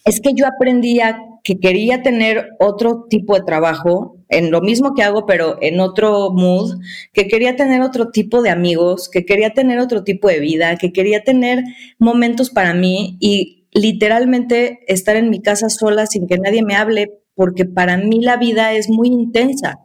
[0.06, 4.94] es que yo aprendí a que quería tener otro tipo de trabajo, en lo mismo
[4.94, 6.80] que hago, pero en otro mood,
[7.12, 10.92] que quería tener otro tipo de amigos, que quería tener otro tipo de vida, que
[10.92, 11.62] quería tener
[12.00, 17.12] momentos para mí y literalmente estar en mi casa sola sin que nadie me hable,
[17.36, 19.78] porque para mí la vida es muy intensa.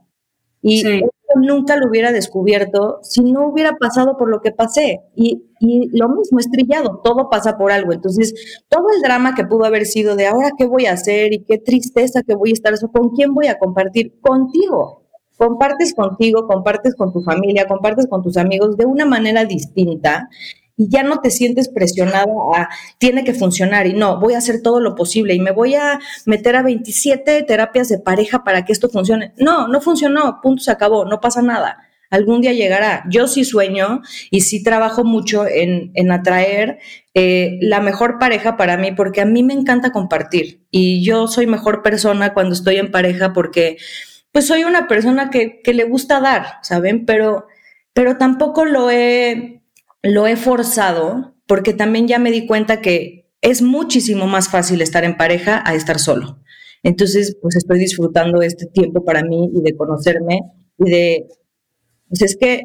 [0.64, 0.82] Y
[1.42, 5.02] nunca lo hubiera descubierto si no hubiera pasado por lo que pasé.
[5.16, 5.42] Y,
[5.94, 7.94] lo mismo, estrellado, todo pasa por algo.
[7.94, 8.34] Entonces,
[8.68, 11.60] todo el drama que pudo haber sido de ahora qué voy a hacer y qué
[11.60, 14.20] tristeza que voy a estar, ¿con quién voy a compartir?
[14.22, 15.04] Contigo.
[15.38, 20.30] Compartes contigo, compartes con tu familia, compartes con tus amigos de una manera distinta
[20.78, 24.62] y ya no te sientes presionado a tiene que funcionar y no, voy a hacer
[24.62, 28.74] todo lo posible y me voy a meter a 27 terapias de pareja para que
[28.74, 29.34] esto funcione.
[29.38, 31.78] No, no funcionó, punto, se acabó, no pasa nada.
[32.10, 33.06] Algún día llegará.
[33.10, 36.80] Yo sí sueño y sí trabajo mucho en, en atraer
[37.14, 41.48] eh, la mejor pareja para mí porque a mí me encanta compartir y yo soy
[41.48, 43.78] mejor persona cuando estoy en pareja porque
[44.34, 47.06] pues soy una persona que, que le gusta dar, ¿saben?
[47.06, 47.48] Pero,
[47.94, 49.61] pero tampoco lo he
[50.04, 55.04] lo he forzado porque también ya me di cuenta que es muchísimo más fácil estar
[55.04, 56.40] en pareja a estar solo.
[56.84, 60.42] Entonces, pues estoy disfrutando este tiempo para mí y de conocerme
[60.78, 61.28] y de,
[62.08, 62.64] pues es que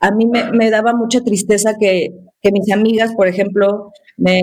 [0.00, 2.10] a mí me, daba mucha tristeza que,
[2.50, 4.42] mis amigas, por ejemplo, me,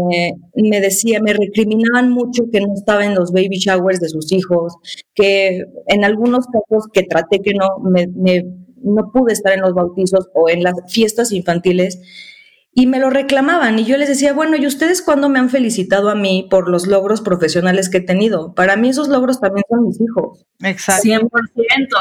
[0.55, 4.75] me decían, me recriminaban mucho que no estaba en los baby showers de sus hijos,
[5.13, 8.07] que en algunos casos que traté que no, me
[8.83, 11.99] no pude estar en los bautizos o en las fiestas infantiles
[12.71, 16.09] y me lo reclamaban y yo les decía, bueno, ¿y ustedes cuándo me han felicitado
[16.09, 18.53] a mí por los logros profesionales que he tenido?
[18.53, 20.45] Para mí esos logros también son mis hijos.
[20.61, 21.07] Exacto.
[21.07, 21.29] 100%,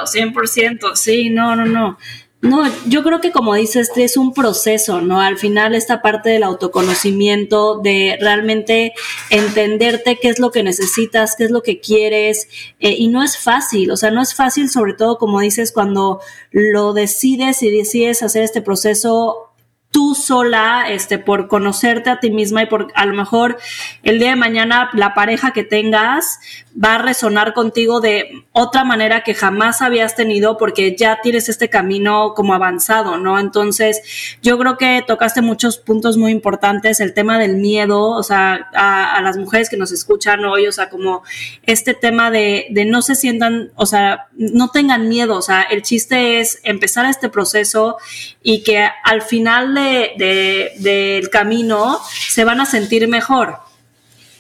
[0.06, 1.98] 100%, sí, no, no, no.
[2.40, 5.20] No, yo creo que como dices, es un proceso, ¿no?
[5.20, 8.92] Al final esta parte del autoconocimiento, de realmente
[9.30, 12.46] entenderte qué es lo que necesitas, qué es lo que quieres,
[12.78, 16.20] eh, y no es fácil, o sea, no es fácil sobre todo como dices cuando
[16.52, 19.47] lo decides y decides hacer este proceso
[19.90, 23.58] tú sola, este, por conocerte a ti misma y por a lo mejor
[24.02, 26.40] el día de mañana la pareja que tengas
[26.82, 31.68] va a resonar contigo de otra manera que jamás habías tenido porque ya tienes este
[31.68, 33.38] camino como avanzado, ¿no?
[33.38, 34.02] Entonces,
[34.42, 39.20] yo creo que tocaste muchos puntos muy importantes, el tema del miedo, o sea, a,
[39.22, 41.22] las mujeres que nos escuchan hoy, o sea, como
[41.64, 45.82] este tema de, de no se sientan, o sea, no tengan miedo, o sea, el
[45.82, 47.96] chiste es empezar este proceso
[48.42, 53.56] y que al final de, del camino se van a sentir mejor.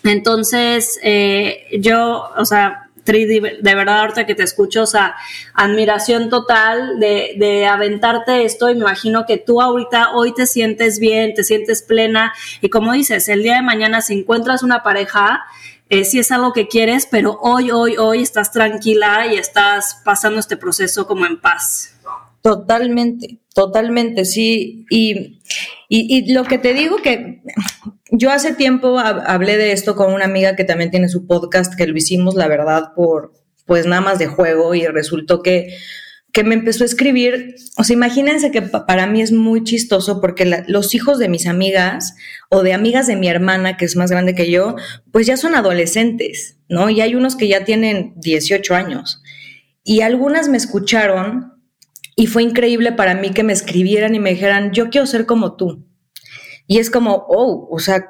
[0.04, 5.16] Entonces, eh, yo, o sea, de verdad, ahorita que te escucho, o sea,
[5.54, 10.98] admiración total de, de, aventarte esto y me imagino que tú ahorita hoy te sientes
[10.98, 15.42] bien, te sientes plena y como dices, el día de mañana si encuentras una pareja,
[15.90, 20.38] eh, si es algo que quieres, pero hoy, hoy, hoy estás tranquila y estás pasando
[20.38, 21.97] este proceso como en paz.
[22.42, 24.86] Totalmente, totalmente, sí.
[24.90, 25.40] Y,
[25.88, 27.42] y, lo que te digo que
[28.10, 31.86] yo hace tiempo hablé de esto con una amiga que también tiene su podcast, que
[31.86, 33.32] lo hicimos, la verdad, por
[33.66, 35.76] pues nada más de juego y resultó que,
[36.32, 40.64] que me empezó a escribir, o sea, imagínense que para mí es muy chistoso porque
[40.68, 42.14] los hijos de mis amigas
[42.48, 44.76] o de amigas de mi hermana, que es más grande que yo,
[45.12, 46.88] pues ya son adolescentes, ¿no?
[46.88, 49.22] Y hay unos que ya tienen 18 años.
[49.84, 51.57] Y algunas me escucharon
[52.18, 55.54] y fue increíble para mí que me escribieran y me dijeran, yo quiero ser como
[55.54, 55.86] tú.
[56.66, 58.06] Y es como, oh, o sea,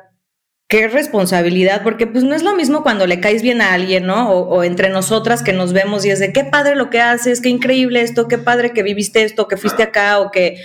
[0.67, 4.31] qué responsabilidad, porque pues no es lo mismo cuando le caes bien a alguien, ¿no?
[4.31, 7.51] O, entre nosotras que nos vemos y es de qué padre lo que haces, qué
[7.51, 10.57] increíble esto, qué padre que viviste esto, que fuiste acá o que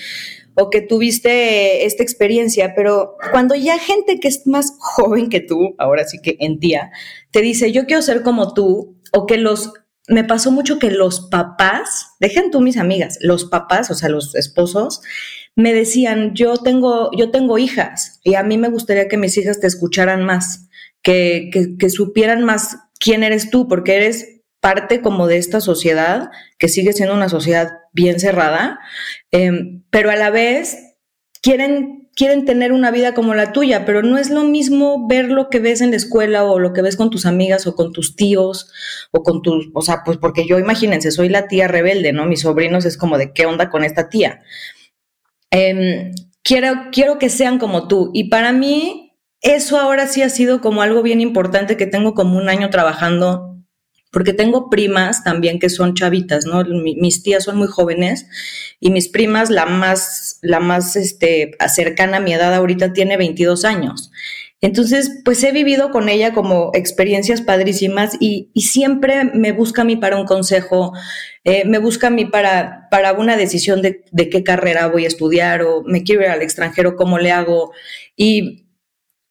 [0.56, 5.76] o que tuviste esta experiencia, pero cuando ya gente que es más joven que tú,
[5.80, 6.92] ahora sí que en tía,
[7.32, 9.74] te dice, yo quiero ser como tú, o que los
[10.08, 14.36] me pasó mucho que los papás, dejen tú mis amigas, los papás, o sea, los
[14.36, 15.02] esposos,
[15.56, 19.60] me decían, yo tengo, yo tengo hijas y a mí me gustaría que mis hijas
[19.60, 20.68] te escucharan más,
[21.02, 26.70] que, que, supieran más quién eres tú, porque eres parte como de esta sociedad, que
[26.70, 28.80] sigue siendo una sociedad bien cerrada,
[29.32, 30.78] em, pero a la vez
[31.42, 35.50] quieren quieren tener una vida como la tuya, pero no es lo mismo ver lo
[35.50, 38.16] que ves en la escuela o lo que ves con tus amigas o con tus
[38.16, 38.72] tíos
[39.12, 42.26] o con tus, o sea, pues porque yo imagínense, soy la tía rebelde, ¿no?
[42.26, 44.42] Mis sobrinos es como de qué onda con esta tía.
[45.50, 50.62] Em, quiero, quiero que sean como tú y para mí eso ahora sí ha sido
[50.62, 53.54] como algo bien importante que tengo como un año trabajando
[54.14, 56.64] porque tengo primas también que son chavitas, ¿no?
[56.64, 58.28] mis tías son muy jóvenes
[58.80, 63.66] y mis primas, la más, la más este, cercana a mi edad ahorita tiene 22
[63.66, 64.12] años.
[64.62, 69.98] Entonces, pues he vivido con ella como experiencias padrísimas y, siempre me busca a mí
[69.98, 70.94] para un consejo,
[71.44, 75.10] eh, me busca a mí para, para una decisión de, de, qué carrera voy a
[75.10, 77.74] estudiar o me quiero ir al extranjero, cómo le hago.
[78.16, 78.64] Y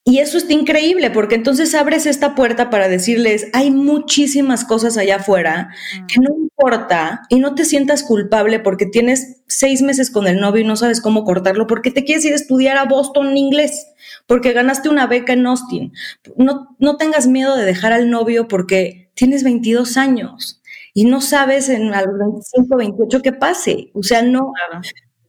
[0.05, 5.17] y eso está increíble porque entonces abres esta puerta para decirles, hay muchísimas cosas allá
[5.17, 5.69] afuera
[6.09, 10.62] que no importa y no te sientas culpable porque tienes seis meses con el novio
[10.62, 13.87] y no sabes cómo cortarlo porque te quieres ir a estudiar a Boston en inglés,
[14.27, 15.93] porque ganaste una beca en Austin.
[16.37, 20.62] No, no tengas miedo de dejar al novio porque tienes 22 años
[20.95, 23.91] y no sabes en a los 25, 28 qué pase.
[23.95, 24.53] O sea, no,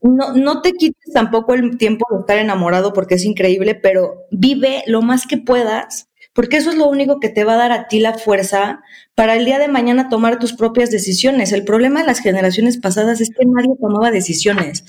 [0.04, 4.82] no, no te quites tampoco el tiempo de estar enamorado porque es increíble, pero vive
[4.86, 7.88] lo más que puedas, porque eso es lo único que te va a dar a
[7.88, 8.82] ti la fuerza
[9.14, 11.52] para el día de mañana tomar tus propias decisiones.
[11.52, 14.84] El problema de las generaciones pasadas es que nadie tomaba decisiones.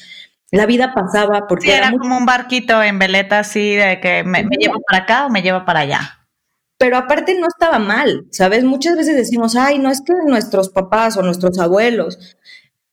[0.52, 1.76] La vida pasaba porque...
[1.76, 5.30] era, como un barquito en veleta así de que me, me llevo para acá o
[5.30, 6.26] me llevo para allá
[6.78, 8.64] pero aparte no estaba mal, ¿sabes?
[8.64, 12.36] Muchas veces decimos, ay, no es que nuestros papás o nuestros abuelos,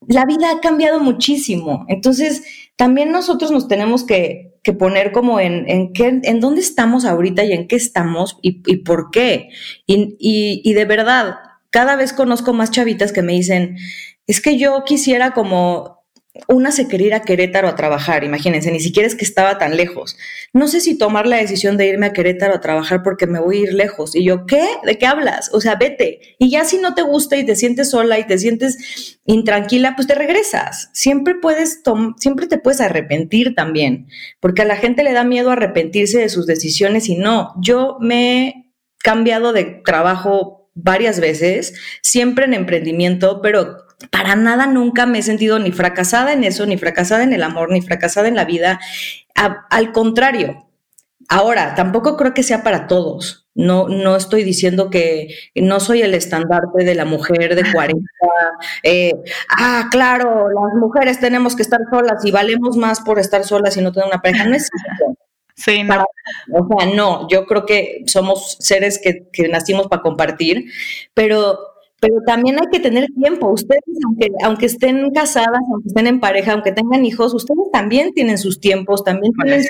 [0.08, 1.84] la vida ha cambiado muchísimo.
[1.88, 2.42] Entonces,
[2.76, 7.52] también nosotros nos tenemos que, poner como en, en, qué, en dónde estamos ahorita y
[7.52, 9.48] en qué estamos y, y por qué.
[9.86, 11.34] Y, y, y de verdad,
[11.70, 13.76] cada vez conozco más chavitas que me dicen,
[14.26, 16.01] es que yo quisiera como
[16.48, 19.76] una se quería ir a Querétaro a trabajar, imagínense, ni siquiera es que estaba tan
[19.76, 20.16] lejos.
[20.54, 23.58] No sé si tomar la decisión de irme a Querétaro a trabajar porque me voy
[23.58, 24.16] a ir lejos.
[24.16, 24.66] Y yo, ¿qué?
[24.84, 25.50] ¿De qué hablas?
[25.52, 26.36] O sea, vete.
[26.38, 30.08] Y ya si no te gusta y te sientes sola y te sientes intranquila, pues
[30.08, 30.88] te regresas.
[30.94, 31.82] Siempre puedes,
[32.16, 34.08] siempre te puedes arrepentir también,
[34.40, 37.52] porque a la gente le da miedo arrepentirse de sus decisiones y no.
[37.60, 43.76] Yo me he cambiado de trabajo varias veces, siempre en emprendimiento, pero
[44.10, 47.70] para nada nunca me he sentido ni fracasada en eso, ni fracasada en el amor,
[47.70, 48.80] ni fracasada en la vida.
[49.34, 50.66] al contrario,
[51.28, 53.48] ahora, tampoco creo que sea para todos.
[53.54, 58.02] No, no estoy diciendo que no soy el estandarte de la mujer de 40.
[58.82, 59.12] Eh,
[59.58, 63.82] ah, claro, las mujeres tenemos que estar solas y valemos más por estar solas y
[63.82, 64.44] no tener una pareja.
[64.44, 64.70] No es
[65.54, 66.06] Sí, no.
[66.54, 70.64] o sea, no, yo creo que somos seres que, que nacimos para compartir,
[71.12, 71.71] pero
[72.02, 73.48] pero también hay que tener tiempo.
[73.48, 78.38] Ustedes, aunque, aunque estén casadas, aunque estén en pareja, aunque tengan hijos, ustedes también tienen
[78.38, 79.62] sus tiempos, también tienen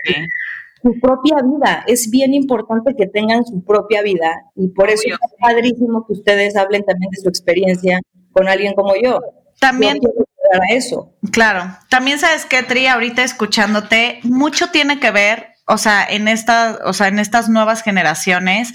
[0.83, 1.85] su, propia vida.
[1.87, 6.57] Es bien importante que tengan su propia vida y por eso es padrísimo que ustedes
[6.57, 8.01] hablen también de su experiencia
[8.33, 9.21] con alguien como yo.
[9.61, 9.99] También.
[9.99, 11.13] a eso.
[11.33, 11.77] Claro.
[11.91, 16.95] También sabes que, Tri, ahorita escuchándote, mucho tiene que ver, o sea, en esta, o
[16.95, 18.73] sea, en estas nuevas generaciones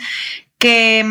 [0.59, 1.03] que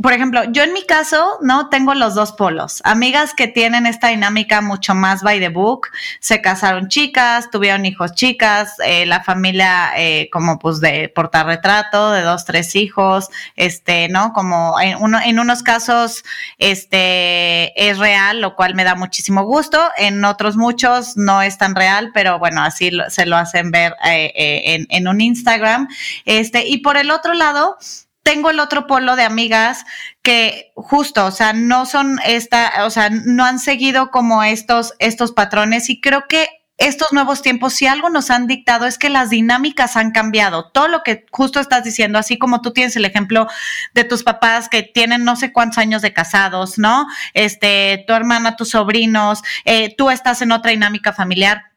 [0.00, 1.68] por ejemplo, yo en mi caso, ¿no?
[1.68, 2.80] Tengo los dos polos.
[2.84, 5.88] Amigas que tienen esta dinámica mucho más by the book.
[6.20, 12.22] Se casaron chicas, tuvieron hijos chicas, eh, la familia eh, como pues de portarretrato, de
[12.22, 14.32] dos, tres hijos, este, ¿no?
[14.32, 16.24] Como en, uno, en unos casos,
[16.56, 19.78] este, es real, lo cual me da muchísimo gusto.
[19.98, 24.32] En otros muchos no es tan real, pero bueno, así se lo hacen ver eh,
[24.64, 25.88] en, en un Instagram.
[26.24, 27.76] Este, y por el otro lado,
[28.22, 29.84] tengo el otro polo de amigas
[30.22, 35.32] que justo, o sea, no son esta, o sea, no han seguido como estos, estos
[35.32, 39.30] patrones y creo que estos nuevos tiempos, si algo nos han dictado es que las
[39.30, 40.70] dinámicas han cambiado.
[40.70, 43.46] Todo lo que justo estás diciendo, así como tú tienes el ejemplo
[43.94, 47.06] de tus papás que tienen no sé cuántos años de casados, ¿no?
[47.34, 51.71] Este, tu hermana, tus sobrinos, eh, tú estás en otra dinámica familiar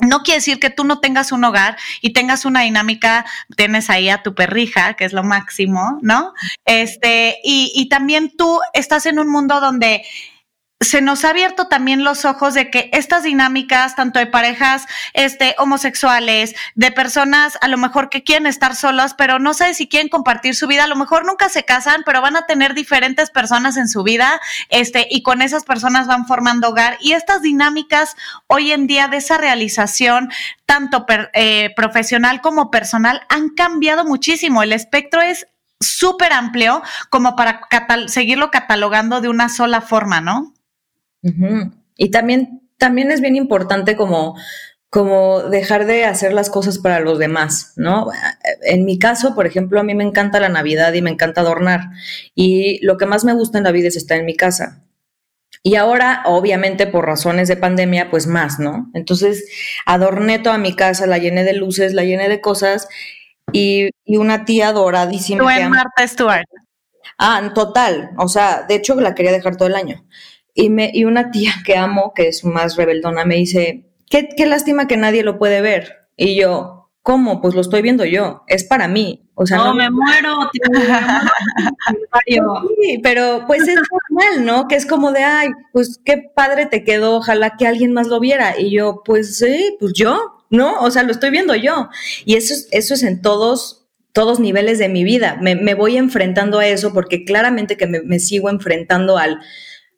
[0.00, 3.24] no quiere decir que tú no tengas un hogar y tengas una dinámica,
[3.56, 6.32] tienes ahí a tu perrija, que es lo máximo, ¿no?
[6.64, 10.02] Este, y, y también tú estás en un mundo donde
[10.82, 15.54] se nos ha abierto también los ojos de que estas dinámicas, tanto de parejas este,
[15.58, 20.08] homosexuales, de personas a lo mejor que quieren estar solas, pero no sé si quieren
[20.08, 23.76] compartir su vida, a lo mejor nunca se casan, pero van a tener diferentes personas
[23.76, 24.40] en su vida,
[24.70, 26.96] este, y con esas personas van formando hogar.
[27.02, 28.16] Y estas dinámicas
[28.46, 30.30] hoy en día de esa realización,
[30.64, 34.62] tanto eh, profesional como personal, han cambiado muchísimo.
[34.62, 35.46] El espectro es
[35.78, 37.60] súper amplio como para
[38.06, 40.54] seguirlo catalogando de una sola forma, ¿no?
[41.96, 44.36] Y también, también es bien importante como,
[44.88, 48.10] como dejar de hacer las cosas para los demás, ¿no?
[48.62, 51.90] En mi caso, por ejemplo, a mí me encanta la Navidad y me encanta adornar.
[52.34, 54.82] Y lo que más me gusta en la vida es estar en mi casa.
[55.62, 58.90] Y ahora, obviamente, por razones de pandemia, pues más, ¿no?
[58.94, 59.44] Entonces,
[59.84, 62.88] adorné toda mi casa, la llené de luces, la llené de cosas
[63.52, 65.42] y, una tía doradísima.
[65.42, 66.46] Tú en Marta Stewart.
[67.18, 68.10] Ah, total.
[68.16, 70.04] O sea, de hecho, la quería dejar todo el año.
[70.54, 74.46] Y, me, y una tía que amo, que es más rebeldona, me dice, qué, qué
[74.46, 76.08] lástima que nadie lo puede ver.
[76.16, 77.40] Y yo, ¿Cómo?
[77.40, 79.26] Pues lo estoy viendo yo, es para mí.
[79.34, 80.50] O sea, no, me muero,
[82.26, 82.42] tío,
[82.78, 84.68] sí, pero pues es normal, ¿no?
[84.68, 88.20] Que es como de, ay, pues qué padre te quedó, ojalá que alguien más lo
[88.20, 88.60] viera.
[88.60, 90.78] Y yo, pues sí, pues yo, ¿no?
[90.80, 91.88] O sea, lo estoy viendo yo.
[92.26, 95.38] Y eso es, eso es en todos, todos niveles de mi vida.
[95.40, 99.40] Me, me voy enfrentando a eso porque claramente que me, me sigo enfrentando al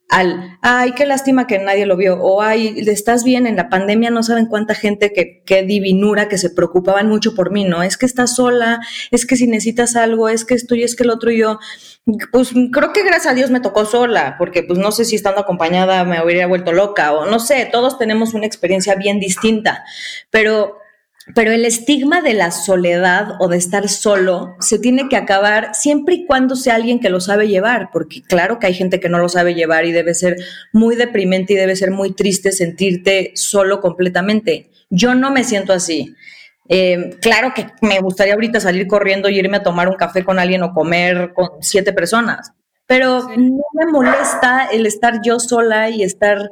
[0.09, 4.11] al, ay, qué lástima que nadie lo vio, o ay, estás bien, en la pandemia
[4.11, 7.83] no saben cuánta gente que, qué divinura, que se preocupaban mucho por mí, ¿no?
[7.83, 8.81] Es que estás sola,
[9.11, 11.59] es que si necesitas algo, es que esto y es que el otro y yo,
[12.31, 15.41] pues creo que gracias a Dios me tocó sola, porque pues no sé si estando
[15.41, 19.85] acompañada me hubiera vuelto loca, o no sé, todos tenemos una experiencia bien distinta,
[20.31, 20.82] pero
[21.35, 26.17] pero el estigma de la soledad o de estar solo se tiene que acabar siempre
[26.17, 29.19] y cuando sea alguien que lo sabe llevar, porque claro que hay gente que no
[29.19, 30.37] lo sabe llevar y debe ser
[30.73, 34.71] muy deprimente y debe ser muy triste sentirte solo completamente.
[34.91, 36.15] Yo no me siento así.
[36.69, 40.39] Eh, claro que me gustaría ahorita salir corriendo y irme a tomar un café con
[40.39, 42.53] alguien o comer con siete personas,
[42.87, 46.51] pero no me molesta el estar yo sola y estar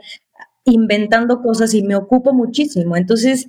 [0.64, 2.96] inventando cosas y me ocupo muchísimo.
[2.96, 3.48] Entonces,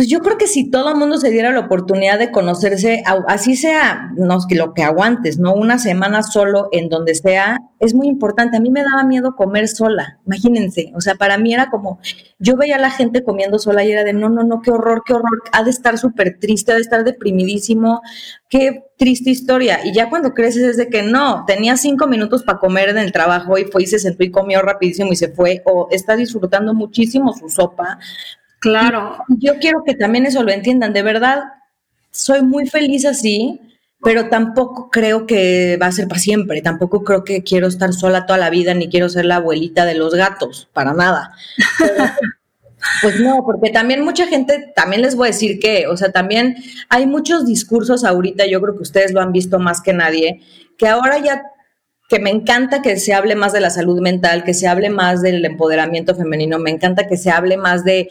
[0.00, 3.54] pues yo creo que si todo el mundo se diera la oportunidad de conocerse, así
[3.54, 5.52] sea, no lo que aguantes, ¿no?
[5.52, 8.56] Una semana solo en donde sea, es muy importante.
[8.56, 10.90] A mí me daba miedo comer sola, imagínense.
[10.96, 11.98] O sea, para mí era como,
[12.38, 15.02] yo veía a la gente comiendo sola y era de, no, no, no, qué horror,
[15.04, 18.00] qué horror, ha de estar súper triste, ha de estar deprimidísimo,
[18.48, 19.80] qué triste historia.
[19.84, 23.12] Y ya cuando creces es de que no, tenía cinco minutos para comer en el
[23.12, 26.72] trabajo y fue y se sentó y comió rapidísimo y se fue, o está disfrutando
[26.72, 27.98] muchísimo su sopa,
[28.60, 29.24] Claro.
[29.28, 30.92] yo quiero que también eso lo entiendan.
[30.92, 31.44] De verdad,
[32.10, 33.58] soy muy feliz así,
[34.02, 36.62] pero tampoco creo que va a ser para siempre.
[36.62, 39.94] Tampoco creo que quiero estar sola toda la vida, ni quiero ser la abuelita de
[39.94, 41.32] los gatos, para nada.
[43.02, 46.56] pues no, porque también mucha gente, también les voy a decir que, o sea, también
[46.88, 50.40] hay muchos discursos ahorita, yo creo que ustedes lo han visto más que nadie,
[50.78, 51.42] que ahora ya
[52.10, 55.22] que me encanta que se hable más de la salud mental, que se hable más
[55.22, 58.10] del empoderamiento femenino, me encanta que se hable más de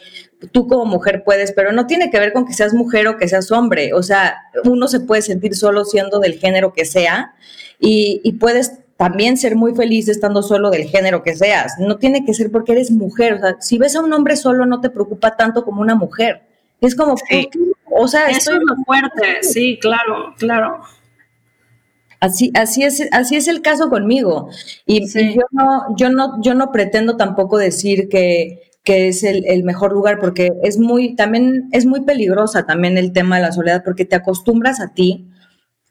[0.52, 3.28] tú como mujer puedes, pero no tiene que ver con que seas mujer o que
[3.28, 7.34] seas hombre, o sea, uno se puede sentir solo siendo del género que sea
[7.78, 12.32] y, puedes también ser muy feliz estando solo del género que seas, no tiene que
[12.32, 15.36] ser porque eres mujer, o sea, si ves a un hombre solo no te preocupa
[15.36, 16.40] tanto como una mujer,
[16.80, 17.16] es como,
[17.90, 20.80] o sea, eso es lo fuerte, sí, claro, claro.
[22.20, 24.50] Así, así, es, así es el caso conmigo.
[24.86, 29.64] Y, yo, no, yo, no, yo no pretendo tampoco decir que, que es el, el,
[29.64, 33.82] mejor lugar, porque es muy, también es muy peligrosa también el tema de la soledad,
[33.84, 35.30] porque te acostumbras a ti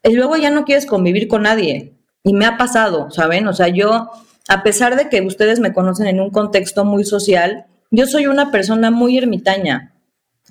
[0.03, 1.93] y luego ya no quieres convivir con nadie.
[2.23, 3.47] Y me ha pasado, ¿saben?
[3.47, 4.09] O sea, yo,
[4.47, 8.51] a pesar de que ustedes me conocen en un contexto muy social, yo soy una
[8.51, 9.89] persona muy ermitaña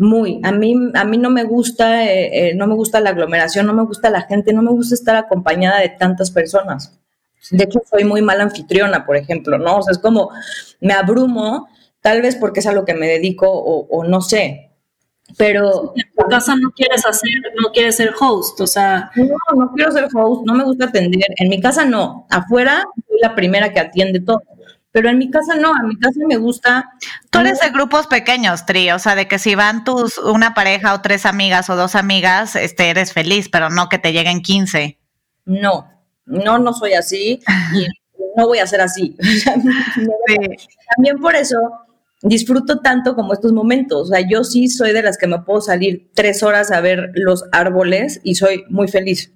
[0.01, 0.41] muy.
[0.45, 3.75] A mí, a mí no me gusta, eh, eh, no me gusta la aglomeración, no
[3.75, 6.99] me gusta la gente, no me gusta estar acompañada de tantas personas.
[7.51, 9.79] De hecho, soy muy mala anfitriona, por ejemplo, ¿no?
[9.79, 10.31] O sea, es como
[10.81, 11.69] me abrumo,
[12.01, 14.71] tal vez porque es a lo que me dedico o, no sé.
[15.37, 15.93] Pero.
[15.95, 17.31] En tu casa no quieres hacer,
[17.61, 19.11] no quieres ser host, o sea.
[19.15, 21.27] No, no quiero ser host, no me gusta atender.
[21.37, 22.27] En mi casa no.
[22.31, 24.43] Afuera soy la primera que atiende todo.
[24.99, 26.91] Pero en mi casa no, a mi casa me gusta.
[27.31, 30.93] Tú eres de grupos pequeños, Tri, o sea, de que si van tus, una pareja
[30.93, 34.99] o tres amigas o dos amigas, este, eres feliz, pero no que te lleguen 15.
[35.45, 35.89] No,
[36.27, 37.41] no, no soy así
[37.77, 37.87] y
[38.37, 39.17] no voy a ser así.
[40.97, 41.57] También por eso
[42.21, 44.11] disfruto tanto como estos momentos.
[44.11, 47.13] O sea, yo sí soy de las que me puedo salir tres horas a ver
[47.15, 49.33] los árboles y soy muy feliz.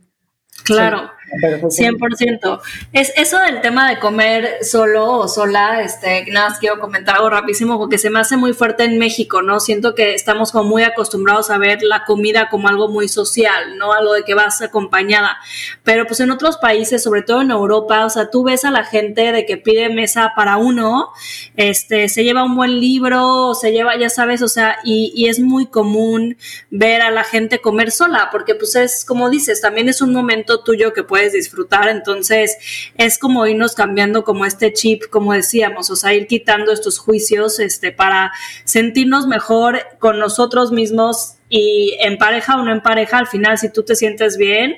[0.65, 1.09] Claro.
[1.41, 2.61] 100%.
[2.93, 7.31] Es eso del tema de comer solo o sola, este, nada más quiero comentar algo
[7.31, 9.61] rapidísimo porque se me hace muy fuerte en México, ¿no?
[9.61, 13.93] Siento que estamos como muy acostumbrados a ver la comida como algo muy social, ¿no?
[13.93, 15.39] Algo de que vas acompañada.
[15.85, 18.85] Pero pues en otros países, sobre todo en Europa, o sea, tú ves a la
[18.85, 21.09] gente de que pide mesa para uno,
[21.57, 25.41] este, se lleva un buen libro, se lleva, ya sabes, o sea, y, y es
[25.41, 26.37] muy común
[26.71, 30.63] ver a la gente comer sola, porque pues es, como dices, también es un momento
[30.63, 31.89] tuyo que puedes disfrutar.
[31.89, 32.57] Entonces,
[32.97, 37.61] es como irnos cambiando como este chip, como decíamos, o sea, ir quitando estos juicios
[37.61, 38.33] este, para
[38.65, 43.71] sentirnos mejor con nosotros mismos y en pareja o no en pareja, al final, si
[43.71, 44.77] tú te sientes bien,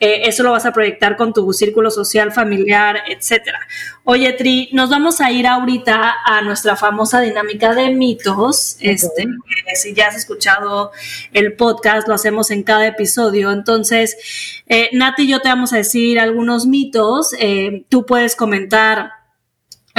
[0.00, 3.58] eh, eso lo vas a proyectar con tu círculo social, familiar, etcétera.
[4.04, 8.76] Oye, Tri, nos vamos a ir ahorita a nuestra famosa dinámica de mitos.
[8.80, 9.26] Este,
[9.74, 10.92] si ya has escuchado
[11.32, 13.50] el podcast, lo hacemos en cada episodio.
[13.50, 14.16] Entonces,
[14.68, 17.34] eh, Nati y yo te vamos a decir algunos mitos.
[17.40, 19.17] Eh, tú puedes comentar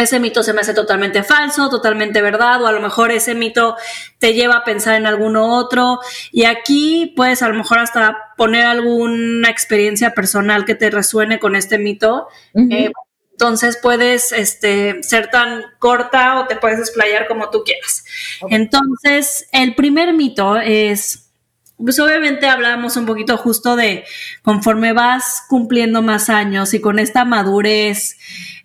[0.03, 3.75] ese mito se me hace totalmente falso, totalmente verdad, o a lo mejor ese mito
[4.17, 5.99] te lleva a pensar en alguno otro.
[6.31, 11.55] Y aquí puedes a lo mejor hasta poner alguna experiencia personal que te resuene con
[11.55, 12.27] este mito.
[12.55, 12.91] Eh,
[13.39, 18.03] entonces puedes este, ser tan corta o te puedes explayar como tú quieras.
[18.49, 21.31] Entonces, el primer mito es,
[21.77, 24.03] pues obviamente hablamos un poquito justo de
[24.43, 28.17] conforme vas cumpliendo más años y con esta madurez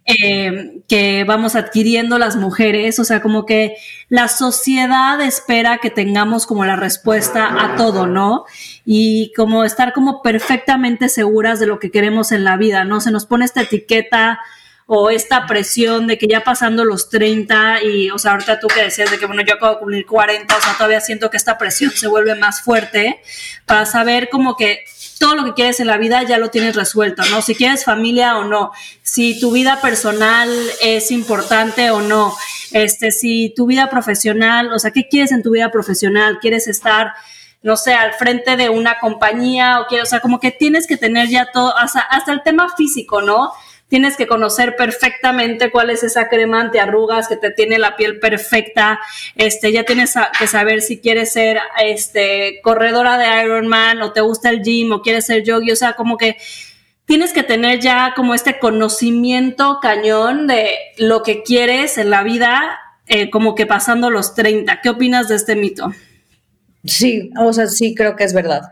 [0.07, 3.77] eh, que vamos adquiriendo las mujeres, o sea, como que
[4.11, 8.45] la sociedad espera que tengamos como la respuesta a todo, ¿no?
[8.85, 13.01] Y como estar como perfectamente seguras de lo que queremos en la vida, ¿no?
[13.01, 14.41] Se nos pone esta etiqueta
[14.87, 18.83] o esta presión de que ya pasando los 30 y, o sea, ahorita tú que
[18.83, 21.57] decías de que, bueno, yo acabo de cumplir 40, o sea, todavía siento que esta
[21.57, 23.23] presión se vuelve más fuerte
[23.65, 24.85] para saber como que
[25.19, 27.43] todo lo que quieres en la vida ya lo tienes resuelto, ¿no?
[27.43, 30.51] Si quieres familia o no, si tu vida personal
[30.81, 32.35] es importante o no,
[32.73, 36.39] este, si tu vida profesional, o sea, ¿qué quieres en tu vida profesional?
[36.41, 37.13] ¿Quieres estar,
[37.63, 40.97] no sé, al frente de una compañía o quieres, o sea, como que tienes que
[40.97, 43.53] tener ya todo, hasta, hasta el tema físico, ¿no?
[43.95, 48.99] Tienes que conocer perfectamente cuál es esa crema antiarrugas que te tiene la piel perfecta.
[49.37, 54.51] Este, ya tienes que saber si quieres ser este, corredora de Ironman o te gusta
[54.51, 55.71] el gym o quieres ser yogi.
[55.71, 56.37] O sea, como que
[57.05, 62.81] tienes que tener ya como este conocimiento cañón de lo que quieres en la vida,
[63.07, 64.81] eh, como que pasando los 30.
[64.81, 65.93] ¿Qué opinas de este mito?
[66.85, 68.63] Sí, o sea, sí creo que es verdad.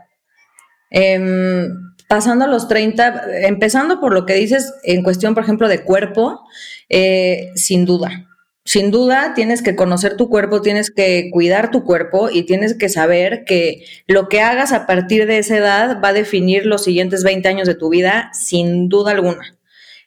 [0.89, 5.83] Em, pasando a los 30, empezando por lo que dices en cuestión, por ejemplo, de
[5.83, 6.41] cuerpo,
[6.87, 8.29] eh, sin duda.
[8.65, 12.87] Sin duda tienes que conocer tu cuerpo, tienes que cuidar tu cuerpo y tienes que
[12.87, 17.23] saber que lo que hagas a partir de esa edad va a definir los siguientes
[17.23, 19.57] 20 años de tu vida, sin duda alguna.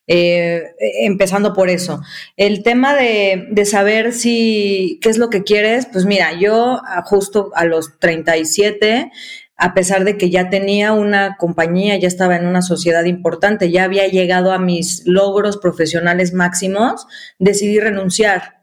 [0.07, 0.63] Eh,
[1.01, 2.01] empezando por eso.
[2.37, 7.51] El tema de, de, saber si qué es lo que quieres, pues mira, yo justo
[7.57, 9.11] a los 37
[9.57, 13.85] a pesar de que ya tenía una compañía, ya estaba en una sociedad importante, ya
[13.85, 17.07] había llegado a mis logros profesionales máximos,
[17.39, 18.57] decidí renunciar.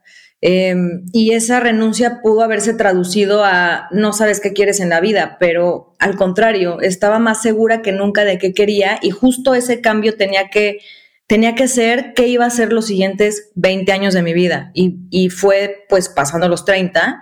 [0.46, 5.38] Em, y esa renuncia pudo haberse traducido a no sabes qué quieres en la vida,
[5.40, 10.18] pero al contrario, estaba más segura que nunca de qué quería y justo ese cambio
[10.18, 10.80] tenía que,
[11.28, 14.72] tenía que ser qué iba a ser los siguientes 20 años de mi vida.
[14.74, 17.22] Y, fue pues pasando los 30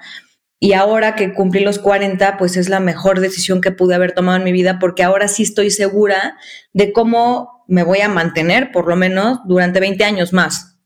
[0.64, 4.38] y ahora que cumplí los 40, pues es la mejor decisión que pude haber tomado
[4.38, 6.38] en mi vida porque ahora sí estoy segura
[6.72, 10.78] de cómo me voy a mantener por lo menos durante 20 años más.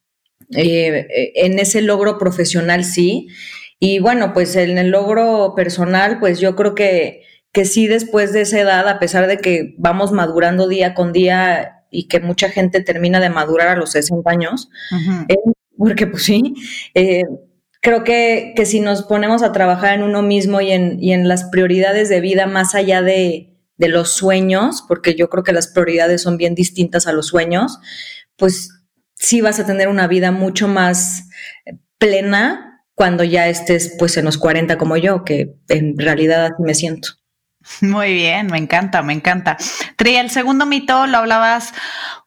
[0.55, 3.27] Eh, eh, en ese logro profesional sí.
[3.77, 8.41] Y bueno, pues en el logro personal, pues yo creo que, que sí después de
[8.41, 12.79] esa edad, a pesar de que vamos madurando día con día y que mucha gente
[12.79, 14.69] termina de madurar a los 60 años,
[15.27, 15.35] eh,
[15.77, 16.53] porque pues sí,
[17.85, 21.27] creo que, que, si nos ponemos a trabajar en uno mismo y en, y en
[21.27, 25.67] las prioridades de vida más allá de, de, los sueños, porque yo creo que las
[25.67, 27.77] prioridades son bien distintas a los sueños,
[28.37, 28.71] pues
[29.13, 31.29] sí vas a tener una vida mucho más
[31.99, 37.09] plena cuando ya estés pues en los 40 como yo, que en realidad me siento.
[37.81, 39.57] Muy bien, me encanta, me encanta.
[39.95, 41.71] Tri, el segundo mito lo hablabas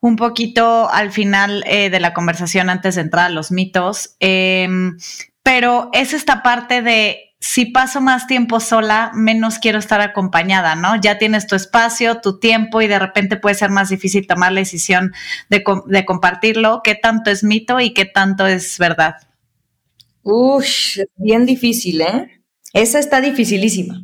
[0.00, 4.16] un poquito al final eh, de la conversación antes de entrar a los mitos.
[4.20, 4.68] Eh,
[5.48, 11.00] pero es esta parte de si paso más tiempo sola, menos quiero estar acompañada, ¿no?
[11.00, 14.60] Ya tienes tu espacio, tu tiempo y de repente puede ser más difícil tomar la
[14.60, 15.14] decisión
[15.48, 15.64] de,
[16.04, 16.82] compartirlo.
[16.84, 19.14] ¿Qué tanto es mito y qué tanto es verdad?
[20.22, 22.42] Uff, bien difícil, ¿eh?
[22.74, 24.02] Esa está dificilísima.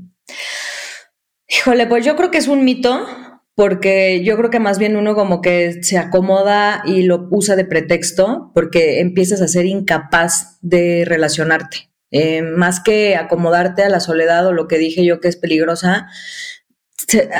[1.47, 3.07] Híjole, pues yo creo que es un mito
[3.55, 7.65] porque yo creo que más bien uno como que se acomoda y lo usa de
[7.65, 11.91] pretexto porque empiezas a ser incapaz de relacionarte.
[12.11, 16.09] Eh, más que acomodarte a la soledad o lo que dije yo que es peligrosa,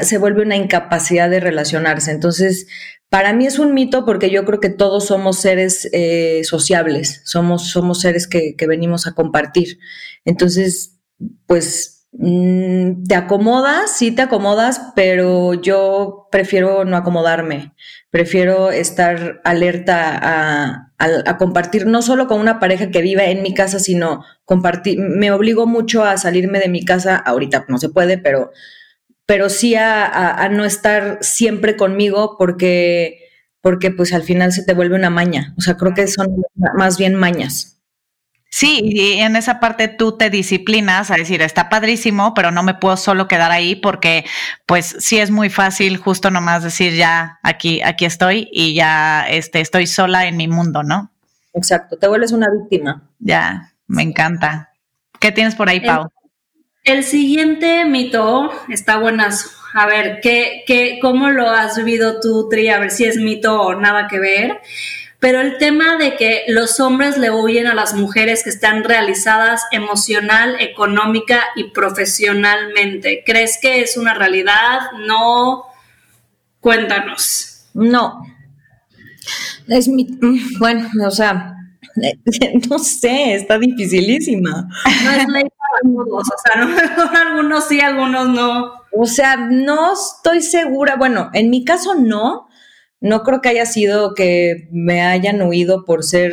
[0.03, 2.11] se, vuelve una incapacidad de relacionarse.
[2.11, 2.67] Entonces,
[3.09, 7.71] para mí es un mito porque yo creo que todos somos seres eh, sociables, somos,
[7.71, 9.79] somos seres que, venimos a compartir.
[10.25, 10.99] Entonces,
[11.47, 17.73] pues te acomodas, sí te acomodas, pero yo prefiero no acomodarme.
[18.11, 20.21] Prefiero estar alerta
[20.97, 24.99] a, compartir, no solo con una pareja que vive en mi casa, sino compartir.
[25.01, 27.17] Me obligo mucho a salirme de mi casa.
[27.17, 28.53] Ahorita no se puede, pero,
[29.27, 33.29] pero sí a, a no estar siempre conmigo porque,
[33.61, 35.53] porque pues al final se te vuelve una maña.
[35.59, 37.74] O sea, creo que son más bien mañas.
[38.57, 42.75] Sí, y en esa parte tú te disciplinas a decir, está padrísimo, pero no me
[42.75, 44.25] puedo solo quedar ahí porque
[44.65, 49.61] pues sí es muy fácil justo nomás decir ya aquí, aquí estoy y ya este,
[49.61, 51.11] estoy sola en mi mundo, ¿no?
[51.53, 53.03] exacto, te vuelves una víctima.
[53.19, 54.71] Ya, me encanta.
[55.19, 56.09] ¿Qué tienes por ahí, Pau?
[56.85, 59.49] El, siguiente mito está buenazo.
[59.73, 62.69] A ver, ¿qué, qué, ¿cómo lo has vivido tú, Tri?
[62.69, 64.61] A ver si es mito o nada que ver.
[65.25, 69.63] Pero el tema de que los hombres le huyen a las mujeres que están realizadas
[69.73, 74.81] emocional, económica y profesionalmente, ¿crees que es una realidad?
[75.07, 75.65] No.
[76.61, 77.65] Cuéntanos.
[77.73, 78.23] No.
[79.67, 80.07] Es mi.
[80.59, 81.57] Bueno, o sea,
[82.69, 84.69] no sé, está dificilísima.
[85.05, 88.73] No es ley para todos, o sea, no, algunos sí, algunos no.
[88.93, 90.97] O sea, no estoy segura.
[90.97, 92.51] Bueno, en mi caso no.
[93.01, 96.33] No creo que haya sido que me hayan huido por ser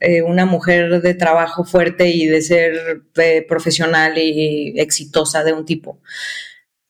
[0.00, 5.64] eh, una mujer de trabajo fuerte y de ser eh, profesional y exitosa de un
[5.64, 6.00] tipo.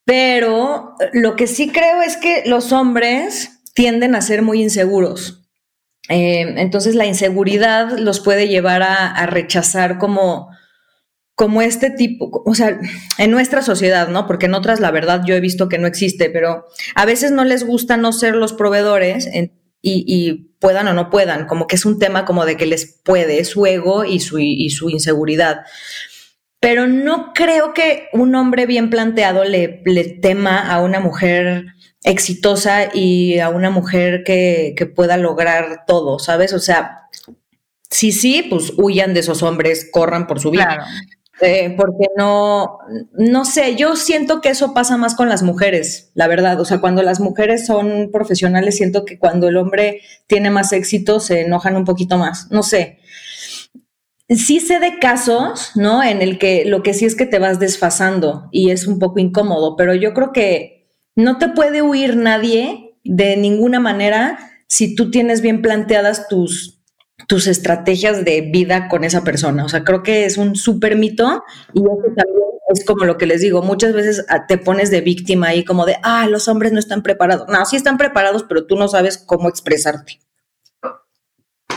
[0.05, 5.43] Pero lo que sí creo es que los hombres tienden a ser muy inseguros.
[6.09, 10.51] Eh, entonces la inseguridad los puede llevar a, rechazar como,
[11.43, 12.79] como este tipo, o sea,
[13.19, 14.29] en nuestra sociedad, ¿no?
[14.29, 17.43] Porque en otras la verdad yo he visto que no existe, pero a veces no
[17.43, 19.29] les gusta no ser los proveedores
[19.83, 23.45] y, puedan o no puedan, como que es un tema como de que les puede,
[23.45, 25.63] su ego y su, inseguridad.
[26.61, 29.83] Pero no creo que un hombre bien planteado le
[30.23, 31.73] tema a una mujer
[32.05, 36.53] exitosa y a una mujer que, pueda lograr todo, ¿sabes?
[36.53, 37.09] O sea,
[37.91, 40.87] sí, sí, pues huyan de esos hombres, corran por su vida.
[41.41, 42.79] Eh, porque no,
[43.15, 46.61] no sé, yo siento que eso pasa más con las mujeres, la verdad.
[46.61, 51.21] O sea, cuando las mujeres son profesionales, siento que cuando el hombre tiene más éxito
[51.21, 52.49] se enojan un poquito más.
[52.51, 52.99] No sé.
[54.29, 56.03] Sí sé de casos, ¿no?
[56.03, 59.19] En el que lo que sí es que te vas desfasando y es un poco
[59.19, 65.11] incómodo, pero yo creo que no te puede huir nadie de ninguna manera si tú
[65.11, 66.82] tienes bien planteadas tus,
[67.27, 69.65] tus estrategias de vida con esa persona.
[69.65, 73.27] O sea, creo que es un súper mito y eso también es como lo que
[73.27, 76.73] les digo, muchas veces ah, te pones de víctima ahí como de, ah, los hombres
[76.73, 77.49] no están preparados.
[77.49, 80.21] No, sí están preparados, pero tú no sabes cómo expresarte.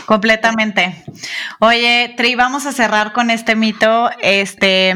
[0.06, 1.04] Completamente.
[1.58, 4.08] Oye, Tri, vamos a cerrar con este mito.
[4.20, 4.94] Este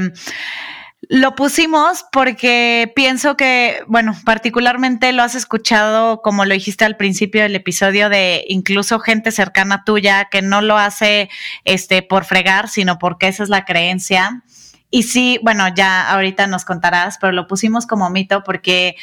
[1.12, 7.42] lo pusimos porque pienso que, bueno, particularmente lo has escuchado, como lo dijiste al principio
[7.42, 11.28] del episodio, de incluso gente cercana tuya que no lo hace
[11.64, 14.44] este, por fregar, sino porque esa es la creencia.
[14.88, 18.94] Y sí, bueno, ya ahorita nos contarás, pero lo pusimos como mito porque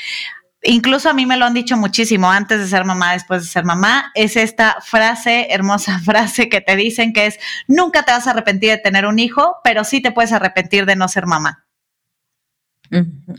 [0.64, 3.66] incluso a mí me lo han dicho muchísimo antes de ser mamá, después de ser
[3.66, 7.38] mamá, es esta frase, hermosa frase que te dicen que es,
[7.68, 10.96] nunca te vas a arrepentir de tener un hijo, pero sí te puedes arrepentir de
[10.96, 11.67] no ser mamá.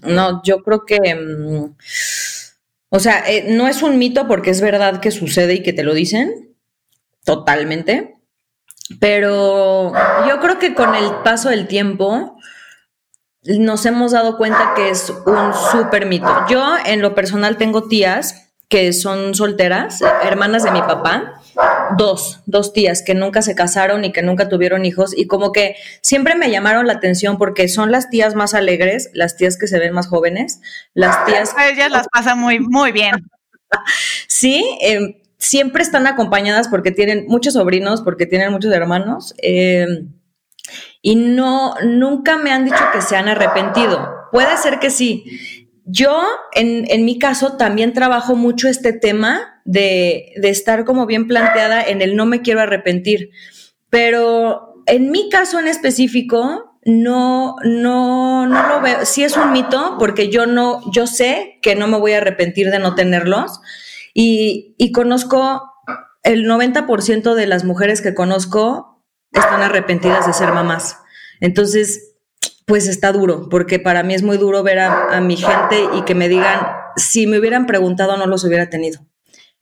[0.02, 1.76] No, yo creo que, mm,
[2.90, 5.82] o sea, eh, no es un mito porque es verdad que sucede y que te
[5.82, 6.54] lo dicen,
[7.24, 8.16] totalmente,
[9.00, 9.92] pero
[10.26, 12.38] yo creo que con el paso del tiempo
[13.42, 16.28] nos hemos dado cuenta que es un súper mito.
[16.48, 21.37] Yo en lo personal tengo tías que son solteras, hermanas de mi papá,
[21.98, 25.76] dos, dos tías que nunca se casaron y que nunca tuvieron hijos y como que
[26.00, 29.78] siempre me llamaron la atención porque son las tías más alegres, las tías que se
[29.78, 30.60] ven más jóvenes,
[30.94, 31.54] las tías...
[31.70, 33.14] Ellas las pasan muy, muy bien.
[34.28, 39.34] sí, em, siempre están acompañadas porque tienen muchos sobrinos, porque tienen muchos hermanos.
[39.38, 40.12] Em,
[41.02, 44.28] y no, nunca me han dicho que se han arrepentido.
[44.32, 45.57] Puede ser que sí.
[45.90, 46.22] Yo,
[46.52, 52.02] en, en mi caso, también trabajo mucho este tema de, estar como bien planteada en
[52.02, 53.30] el no me quiero arrepentir.
[53.88, 59.06] Pero en mi caso en específico, no, no, no lo veo.
[59.06, 62.70] Sí es un mito, porque yo no, yo sé que no me voy a arrepentir
[62.70, 63.60] de no tenerlos.
[64.12, 65.72] Y, y conozco
[66.22, 70.98] el 90% de las mujeres que conozco están arrepentidas de ser mamás.
[71.40, 72.14] Entonces,
[72.68, 76.02] pues está duro, porque para mí es muy duro ver a, a mi gente y
[76.02, 76.60] que me digan,
[76.96, 79.00] si me hubieran preguntado, no los hubiera tenido.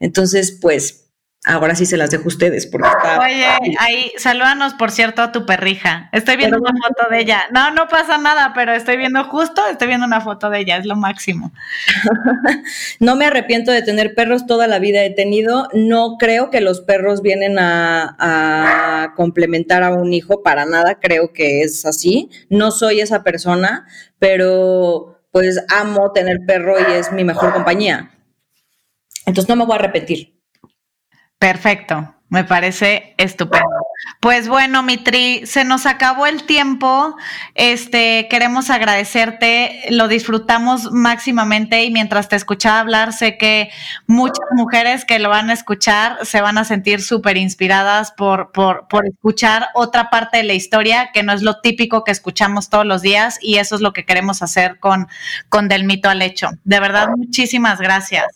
[0.00, 1.05] Entonces, pues
[1.47, 3.20] ahora sí se las dejo a ustedes porque está.
[3.20, 6.11] Oye, ahí, salúdanos por cierto a tu perrija.
[6.12, 7.44] Estoy viendo una foto de ella.
[7.53, 10.86] No, no pasa nada, pero estoy viendo justo, estoy viendo una foto de ella, es
[10.86, 11.53] lo máximo.
[13.01, 15.68] no me arrepiento de tener perros, toda la vida he tenido.
[15.72, 21.32] No creo que los perros vienen a, a complementar a un hijo para nada, creo
[21.32, 22.28] que es así.
[22.51, 23.86] No soy esa persona,
[24.18, 28.11] pero pues amo tener perro y es mi mejor compañía.
[29.26, 30.36] Entonces no me voy a repetir.
[31.39, 32.16] Perfecto.
[32.28, 33.87] Me parece estupendo.
[34.20, 37.16] Pues bueno, Mitri, se nos acabó el tiempo.
[37.55, 39.82] Este, queremos agradecerte.
[39.91, 43.70] Lo disfrutamos máximamente y mientras te escuchaba hablar, sé que
[44.09, 48.89] muchas mujeres que lo van a escuchar se van a sentir súper inspiradas por, por,
[48.89, 52.87] por escuchar otra parte de la historia que no es lo típico que escuchamos todos
[52.87, 55.07] los días y eso es lo que queremos hacer con,
[55.49, 56.51] con Del Mito al Hecho.
[56.64, 58.26] De verdad, muchísimas gracias.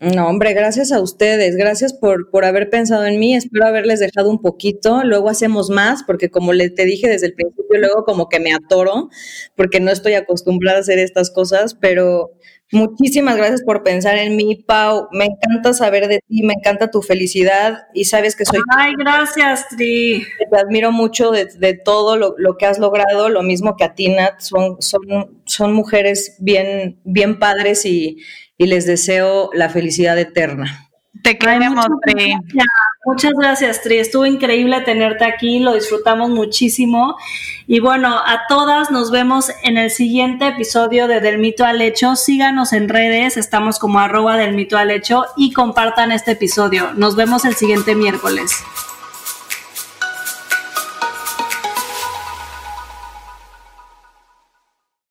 [0.00, 4.28] No, hombre, gracias a ustedes, gracias por, por haber pensado en mí, espero haberles dejado
[4.28, 8.28] un poquito, luego hacemos más, porque como le, te dije desde el principio, luego como
[8.28, 9.08] que me atoro,
[9.56, 12.32] porque no estoy acostumbrada a hacer estas cosas, pero
[12.72, 17.00] muchísimas gracias por pensar en mí, Pau, me encanta saber de ti, me encanta tu
[17.00, 18.58] felicidad y sabes que soy...
[18.76, 20.24] Ay, gracias, Tri.
[20.50, 24.08] Te admiro mucho de, todo lo, lo, que has logrado, lo mismo que a ti,
[24.08, 28.18] Nat, son, son, son mujeres bien, bien padres y
[28.58, 30.88] y les deseo la felicidad eterna.
[31.22, 32.34] Te queremos, Tri.
[33.06, 33.98] Muchas gracias, Tri.
[33.98, 37.16] Estuvo increíble tenerte aquí, lo disfrutamos muchísimo.
[37.66, 42.16] Y bueno, a todas nos vemos en el siguiente episodio de Del Mito al Hecho.
[42.16, 46.92] Síganos en redes, estamos como arroba del mito al hecho y compartan este episodio.
[46.94, 48.62] Nos vemos el siguiente miércoles.